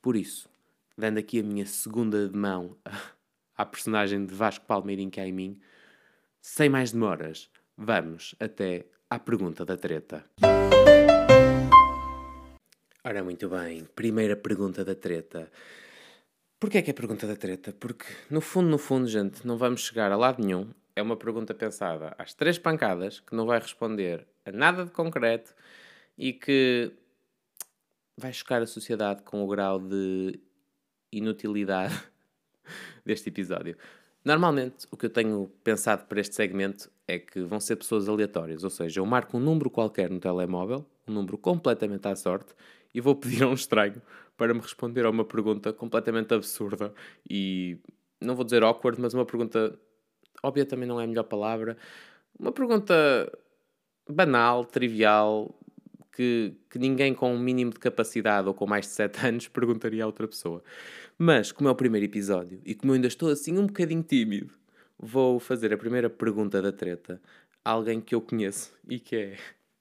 Por 0.00 0.14
isso, 0.14 0.48
dando 0.96 1.18
aqui 1.18 1.40
a 1.40 1.42
minha 1.42 1.66
segunda 1.66 2.30
mão 2.32 2.76
à 3.58 3.66
personagem 3.66 4.24
de 4.24 4.32
Vasco 4.32 4.64
Palmeirim 4.64 5.10
que 5.10 5.20
há 5.20 5.26
em 5.26 5.32
mim, 5.32 5.60
sem 6.40 6.68
mais 6.68 6.92
demoras, 6.92 7.50
vamos 7.76 8.36
até 8.38 8.86
à 9.10 9.18
pergunta 9.18 9.64
da 9.64 9.76
treta. 9.76 10.24
Ora, 13.02 13.24
muito 13.24 13.48
bem, 13.48 13.84
primeira 13.96 14.36
pergunta 14.36 14.84
da 14.84 14.94
treta. 14.94 15.50
Porquê 16.60 16.78
é 16.78 16.82
que 16.82 16.90
é 16.90 16.94
pergunta 16.94 17.26
da 17.26 17.34
treta? 17.34 17.72
Porque, 17.72 18.06
no 18.30 18.40
fundo, 18.40 18.68
no 18.68 18.78
fundo, 18.78 19.08
gente, 19.08 19.44
não 19.44 19.58
vamos 19.58 19.84
chegar 19.84 20.12
a 20.12 20.16
lado 20.16 20.40
nenhum. 20.40 20.70
É 20.94 21.02
uma 21.02 21.16
pergunta 21.16 21.54
pensada 21.54 22.14
às 22.18 22.34
três 22.34 22.58
pancadas, 22.58 23.20
que 23.20 23.34
não 23.34 23.46
vai 23.46 23.58
responder 23.58 24.26
a 24.44 24.52
nada 24.52 24.84
de 24.84 24.90
concreto 24.90 25.54
e 26.18 26.32
que 26.32 26.92
vai 28.16 28.32
chocar 28.32 28.60
a 28.60 28.66
sociedade 28.66 29.22
com 29.22 29.42
o 29.42 29.48
grau 29.48 29.78
de 29.78 30.38
inutilidade 31.10 31.94
deste 33.04 33.28
episódio. 33.28 33.76
Normalmente, 34.24 34.86
o 34.90 34.96
que 34.96 35.06
eu 35.06 35.10
tenho 35.10 35.50
pensado 35.64 36.04
para 36.06 36.20
este 36.20 36.34
segmento 36.34 36.90
é 37.08 37.18
que 37.18 37.40
vão 37.42 37.58
ser 37.58 37.76
pessoas 37.76 38.08
aleatórias, 38.08 38.62
ou 38.62 38.70
seja, 38.70 39.00
eu 39.00 39.06
marco 39.06 39.36
um 39.36 39.40
número 39.40 39.68
qualquer 39.68 40.08
no 40.10 40.20
telemóvel, 40.20 40.86
um 41.08 41.12
número 41.12 41.36
completamente 41.36 42.06
à 42.06 42.14
sorte, 42.14 42.54
e 42.94 43.00
vou 43.00 43.16
pedir 43.16 43.42
a 43.42 43.48
um 43.48 43.54
estranho 43.54 44.00
para 44.36 44.54
me 44.54 44.60
responder 44.60 45.04
a 45.04 45.10
uma 45.10 45.24
pergunta 45.24 45.72
completamente 45.72 46.32
absurda 46.34 46.92
e 47.28 47.78
não 48.20 48.36
vou 48.36 48.44
dizer 48.44 48.62
awkward, 48.62 49.00
mas 49.00 49.14
uma 49.14 49.26
pergunta 49.26 49.76
óbvia 50.42 50.64
também 50.64 50.88
não 50.88 51.00
é 51.00 51.04
a 51.04 51.06
melhor 51.06 51.24
palavra, 51.24 51.76
uma 52.38 52.52
pergunta 52.52 52.94
banal, 54.08 54.64
trivial, 54.64 55.54
que, 56.12 56.54
que 56.70 56.78
ninguém 56.78 57.14
com 57.14 57.34
um 57.34 57.38
mínimo 57.38 57.72
de 57.72 57.78
capacidade 57.78 58.46
ou 58.46 58.54
com 58.54 58.66
mais 58.66 58.86
de 58.86 58.92
7 58.92 59.26
anos 59.26 59.48
perguntaria 59.48 60.04
a 60.04 60.06
outra 60.06 60.28
pessoa. 60.28 60.62
Mas, 61.18 61.50
como 61.50 61.68
é 61.68 61.72
o 61.72 61.74
primeiro 61.74 62.04
episódio 62.04 62.60
e 62.64 62.74
como 62.74 62.92
eu 62.92 62.96
ainda 62.96 63.08
estou 63.08 63.30
assim 63.30 63.58
um 63.58 63.66
bocadinho 63.66 64.02
tímido, 64.02 64.54
vou 64.98 65.40
fazer 65.40 65.72
a 65.72 65.78
primeira 65.78 66.10
pergunta 66.10 66.60
da 66.60 66.72
treta 66.72 67.20
a 67.64 67.70
alguém 67.70 68.00
que 68.00 68.14
eu 68.14 68.20
conheço 68.20 68.72
e 68.88 68.98
que 68.98 69.16
é 69.16 69.36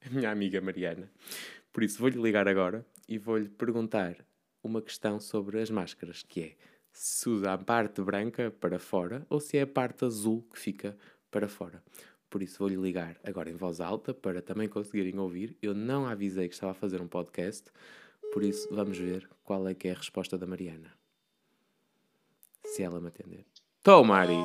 a 0.05 0.09
minha 0.09 0.31
amiga 0.31 0.61
Mariana. 0.61 1.11
Por 1.73 1.83
isso, 1.83 1.99
vou-lhe 1.99 2.21
ligar 2.21 2.47
agora 2.47 2.85
e 3.07 3.17
vou-lhe 3.17 3.49
perguntar 3.49 4.15
uma 4.63 4.81
questão 4.81 5.19
sobre 5.19 5.59
as 5.59 5.69
máscaras, 5.69 6.23
que 6.23 6.41
é 6.41 6.55
se 6.91 7.29
usa 7.29 7.53
a 7.53 7.57
parte 7.57 8.01
branca 8.01 8.51
para 8.59 8.79
fora 8.79 9.25
ou 9.29 9.39
se 9.39 9.57
é 9.57 9.61
a 9.61 9.67
parte 9.67 10.05
azul 10.05 10.45
que 10.51 10.59
fica 10.59 10.97
para 11.29 11.47
fora. 11.47 11.83
Por 12.29 12.41
isso 12.41 12.59
vou-lhe 12.59 12.75
ligar 12.75 13.17
agora 13.23 13.49
em 13.49 13.55
voz 13.55 13.81
alta 13.81 14.13
para 14.13 14.41
também 14.41 14.67
conseguirem 14.67 15.19
ouvir. 15.19 15.57
Eu 15.61 15.73
não 15.73 16.07
avisei 16.07 16.47
que 16.47 16.53
estava 16.53 16.71
a 16.71 16.75
fazer 16.75 17.01
um 17.01 17.07
podcast, 17.07 17.69
por 18.31 18.43
isso 18.43 18.67
vamos 18.71 18.97
ver 18.97 19.29
qual 19.43 19.67
é 19.67 19.73
que 19.73 19.87
é 19.87 19.91
a 19.91 19.95
resposta 19.95 20.37
da 20.37 20.47
Mariana. 20.47 20.93
Se 22.65 22.83
ela 22.83 23.01
me 23.01 23.07
atender. 23.07 23.45
Estou, 23.81 24.03
Mari. 24.03 24.37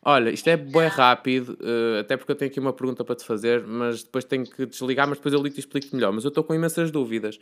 Olha, 0.00 0.30
isto 0.30 0.48
é 0.48 0.56
bem 0.56 0.86
rápido, 0.86 1.58
uh, 1.60 1.98
até 1.98 2.16
porque 2.16 2.30
eu 2.30 2.36
tenho 2.36 2.50
aqui 2.50 2.60
uma 2.60 2.72
pergunta 2.72 3.04
para 3.04 3.16
te 3.16 3.24
fazer, 3.24 3.66
mas 3.66 4.04
depois 4.04 4.24
tenho 4.24 4.48
que 4.48 4.64
desligar, 4.64 5.08
mas 5.08 5.18
depois 5.18 5.34
eu 5.34 5.42
ligo 5.42 5.56
e 5.56 5.58
explico 5.58 5.94
melhor. 5.94 6.12
Mas 6.12 6.22
eu 6.22 6.28
estou 6.28 6.44
com 6.44 6.54
imensas 6.54 6.92
dúvidas, 6.92 7.36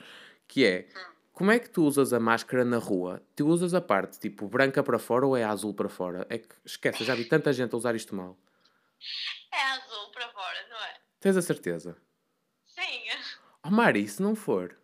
que 0.49 0.65
é, 0.65 0.89
como 1.35 1.51
é 1.51 1.59
que 1.59 1.69
tu 1.69 1.83
usas 1.85 2.13
a 2.13 2.21
máscara 2.21 2.65
na 2.65 2.79
rua? 2.79 3.21
Tu 3.35 3.45
usas 3.45 3.75
a 3.75 3.81
parte, 3.81 4.21
tipo, 4.21 4.47
branca 4.47 4.85
para 4.85 5.01
fora 5.01 5.27
ou 5.27 5.37
é 5.37 5.43
azul 5.43 5.75
para 5.75 5.89
fora? 5.89 6.25
É 6.31 6.39
que, 6.39 6.55
esquece, 6.65 7.05
já 7.05 7.13
vi 7.13 7.25
tanta 7.25 7.53
gente 7.53 7.75
a 7.75 7.77
usar 7.77 7.97
isto 7.97 8.15
mal. 8.15 8.39
É 9.53 9.63
azul 9.73 10.13
para 10.13 10.29
fora, 10.31 10.69
não 10.71 10.77
é? 10.77 11.01
Tens 11.19 11.37
a 11.37 11.43
certeza? 11.43 11.97
Sim. 12.65 13.09
Oh, 13.65 13.71
Mari, 13.71 14.07
se 14.07 14.23
não 14.23 14.37
for. 14.37 14.79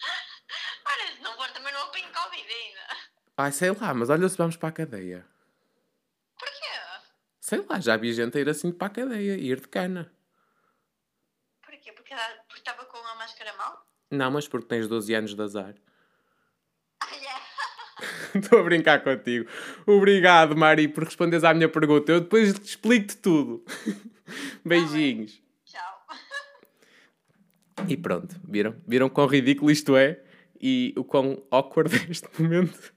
Olha, 0.86 1.16
se 1.16 1.22
não 1.22 1.34
for 1.34 1.50
também 1.52 1.72
não 1.72 1.80
apanho 1.84 2.12
Covid 2.12 2.52
ainda. 2.52 2.80
Ai, 3.38 3.50
sei 3.50 3.70
lá, 3.70 3.94
mas 3.94 4.10
olha 4.10 4.28
se 4.28 4.36
vamos 4.36 4.58
para 4.58 4.68
a 4.68 4.72
cadeia. 4.72 5.26
Porquê? 6.38 7.06
Sei 7.40 7.64
lá, 7.66 7.80
já 7.80 7.96
vi 7.96 8.12
gente 8.12 8.36
a 8.36 8.40
ir 8.42 8.50
assim 8.50 8.70
para 8.70 8.88
a 8.88 8.90
cadeia, 8.90 9.34
ir 9.34 9.60
de 9.60 9.68
cana. 9.68 10.12
Porquê? 11.62 11.90
Porque 11.92 12.12
estava 12.54 12.84
com 12.84 12.98
a 12.98 13.14
máscara 13.14 13.54
mal? 13.54 13.89
Não, 14.10 14.30
mas 14.30 14.48
porque 14.48 14.66
tens 14.66 14.88
12 14.88 15.14
anos 15.14 15.34
de 15.34 15.42
azar. 15.42 15.74
Estou 18.34 18.58
a 18.58 18.62
brincar 18.62 19.02
contigo. 19.02 19.48
Obrigado, 19.86 20.56
Mari, 20.56 20.88
por 20.88 21.04
responderes 21.04 21.44
à 21.44 21.54
minha 21.54 21.68
pergunta. 21.68 22.10
Eu 22.10 22.20
depois 22.20 22.52
te 22.58 22.64
explico-te 22.64 23.16
tudo. 23.18 23.64
Beijinhos. 24.64 25.40
Tchau. 25.64 26.06
E 27.88 27.96
pronto, 27.96 28.34
viram? 28.46 28.76
Viram 28.86 29.08
quão 29.08 29.26
ridículo 29.26 29.70
isto 29.70 29.96
é 29.96 30.22
e 30.60 30.92
o 30.96 31.04
quão 31.04 31.42
awkward 31.50 31.94
é 31.96 32.10
este 32.10 32.28
momento? 32.40 32.92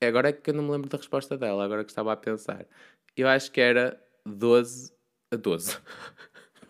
Agora 0.00 0.30
é 0.30 0.32
que 0.32 0.50
eu 0.50 0.54
não 0.54 0.64
me 0.64 0.70
lembro 0.70 0.88
da 0.88 0.96
resposta 0.96 1.36
dela, 1.36 1.64
agora 1.64 1.84
que 1.84 1.90
estava 1.90 2.12
a 2.12 2.16
pensar. 2.16 2.66
Eu 3.14 3.28
acho 3.28 3.52
que 3.52 3.60
era 3.60 4.02
12 4.24 4.92
a 5.30 5.36
12. 5.36 5.78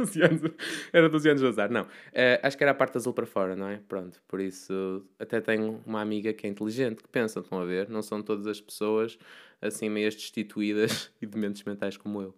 12 0.01 0.23
anos, 0.23 0.43
era 0.93 1.09
12 1.09 1.29
anos 1.29 1.43
de 1.43 1.49
azar. 1.49 1.71
Não, 1.71 1.83
uh, 1.83 1.87
acho 2.43 2.57
que 2.57 2.65
era 2.65 2.71
a 2.73 2.75
parte 2.75 2.97
azul 2.97 3.13
para 3.13 3.27
fora, 3.27 3.55
não 3.55 3.69
é? 3.69 3.81
Pronto, 3.89 4.21
por 4.27 4.41
isso 4.41 5.05
até 5.19 5.41
tenho 5.41 5.83
uma 5.87 6.01
amiga 6.01 6.33
que 6.33 6.47
é 6.47 6.51
inteligente, 6.51 7.03
que 7.03 7.09
pensa, 7.09 7.41
estão 7.41 7.61
a 7.61 7.65
ver? 7.65 7.89
Não 7.89 8.03
são 8.03 8.23
todas 8.23 8.47
as 8.47 8.61
pessoas 8.61 9.19
assim 9.61 9.89
meias 9.89 10.15
destituídas 10.15 11.11
e 11.21 11.27
dementes 11.27 11.63
mentais 11.65 11.97
como 11.97 12.23
eu. 12.23 12.35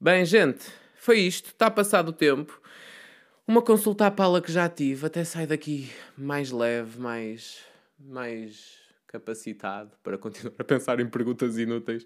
Bem, 0.00 0.24
gente, 0.24 0.66
foi 0.96 1.20
isto. 1.20 1.46
Está 1.46 1.70
passado 1.70 2.08
o 2.08 2.12
tempo. 2.12 2.60
Uma 3.46 3.62
consulta 3.62 4.06
à 4.06 4.10
pala 4.10 4.40
que 4.40 4.50
já 4.50 4.68
tive, 4.68 5.06
até 5.06 5.24
sai 5.24 5.46
daqui 5.46 5.90
mais 6.16 6.50
leve, 6.50 7.00
mais, 7.00 7.60
mais 7.98 8.80
capacitado 9.06 9.90
para 10.02 10.16
continuar 10.16 10.54
a 10.58 10.64
pensar 10.64 11.00
em 11.00 11.08
perguntas 11.08 11.58
inúteis. 11.58 12.04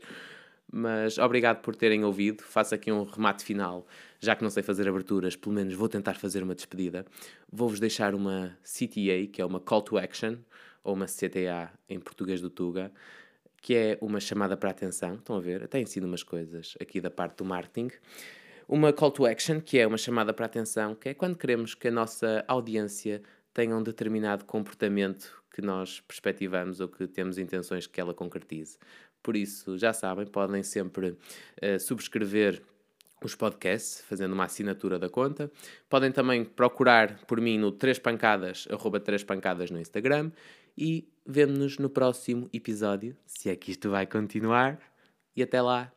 Mas 0.72 1.16
obrigado 1.18 1.60
por 1.60 1.76
terem 1.76 2.04
ouvido. 2.04 2.42
Faço 2.42 2.74
aqui 2.74 2.90
um 2.90 3.04
remate 3.04 3.44
final. 3.44 3.86
Já 4.20 4.34
que 4.34 4.42
não 4.42 4.50
sei 4.50 4.62
fazer 4.62 4.88
aberturas, 4.88 5.36
pelo 5.36 5.54
menos 5.54 5.74
vou 5.74 5.88
tentar 5.88 6.14
fazer 6.14 6.42
uma 6.42 6.54
despedida. 6.54 7.04
Vou-vos 7.50 7.78
deixar 7.78 8.14
uma 8.14 8.56
CTA, 8.62 9.26
que 9.32 9.40
é 9.40 9.44
uma 9.44 9.60
Call 9.60 9.82
to 9.82 9.96
Action, 9.96 10.36
ou 10.82 10.94
uma 10.94 11.06
CTA 11.06 11.72
em 11.88 12.00
português 12.00 12.40
do 12.40 12.50
Tuga, 12.50 12.92
que 13.62 13.74
é 13.74 13.98
uma 14.00 14.20
chamada 14.20 14.56
para 14.56 14.70
a 14.70 14.72
atenção. 14.72 15.14
Estão 15.14 15.36
a 15.36 15.40
ver? 15.40 15.62
Até 15.62 15.80
ensino 15.80 16.06
umas 16.06 16.22
coisas 16.22 16.74
aqui 16.80 17.00
da 17.00 17.10
parte 17.10 17.38
do 17.38 17.44
marketing. 17.44 17.90
Uma 18.68 18.92
Call 18.92 19.12
to 19.12 19.26
Action, 19.26 19.60
que 19.60 19.78
é 19.78 19.86
uma 19.86 19.98
chamada 19.98 20.32
para 20.32 20.44
a 20.44 20.48
atenção, 20.48 20.94
que 20.94 21.10
é 21.10 21.14
quando 21.14 21.36
queremos 21.36 21.74
que 21.74 21.86
a 21.86 21.90
nossa 21.90 22.44
audiência 22.48 23.22
tenha 23.54 23.76
um 23.76 23.82
determinado 23.82 24.44
comportamento 24.44 25.42
que 25.56 25.62
nós 25.62 26.00
perspectivamos 26.00 26.80
ou 26.80 26.88
que 26.88 27.06
temos 27.06 27.38
intenções 27.38 27.86
que 27.86 27.98
ela 27.98 28.12
concretize. 28.12 28.78
Por 29.26 29.34
isso, 29.34 29.76
já 29.76 29.92
sabem, 29.92 30.24
podem 30.24 30.62
sempre 30.62 31.08
uh, 31.08 31.80
subscrever 31.80 32.62
os 33.24 33.34
podcasts, 33.34 34.04
fazendo 34.08 34.34
uma 34.34 34.44
assinatura 34.44 35.00
da 35.00 35.08
conta. 35.08 35.50
Podem 35.88 36.12
também 36.12 36.44
procurar 36.44 37.18
por 37.26 37.40
mim 37.40 37.58
no 37.58 37.72
3 37.72 37.98
pancadas, 37.98 38.68
arroba 38.70 39.00
3 39.00 39.24
pancadas 39.24 39.68
no 39.68 39.80
Instagram. 39.80 40.30
E 40.78 41.08
vemo-nos 41.26 41.76
no 41.78 41.90
próximo 41.90 42.48
episódio, 42.52 43.16
se 43.26 43.50
é 43.50 43.56
que 43.56 43.72
isto 43.72 43.90
vai 43.90 44.06
continuar. 44.06 44.78
E 45.34 45.42
até 45.42 45.60
lá, 45.60 45.92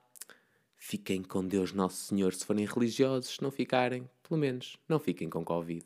fiquem 0.75 1.21
com 1.21 1.45
Deus 1.45 1.71
Nosso 1.71 1.97
Senhor 2.07 2.33
se 2.33 2.43
forem 2.43 2.65
religiosos. 2.65 3.35
Se 3.35 3.43
não 3.43 3.51
ficarem, 3.51 4.09
pelo 4.27 4.39
menos 4.39 4.75
não 4.89 4.97
fiquem 4.97 5.29
com 5.29 5.45
Covid. 5.45 5.85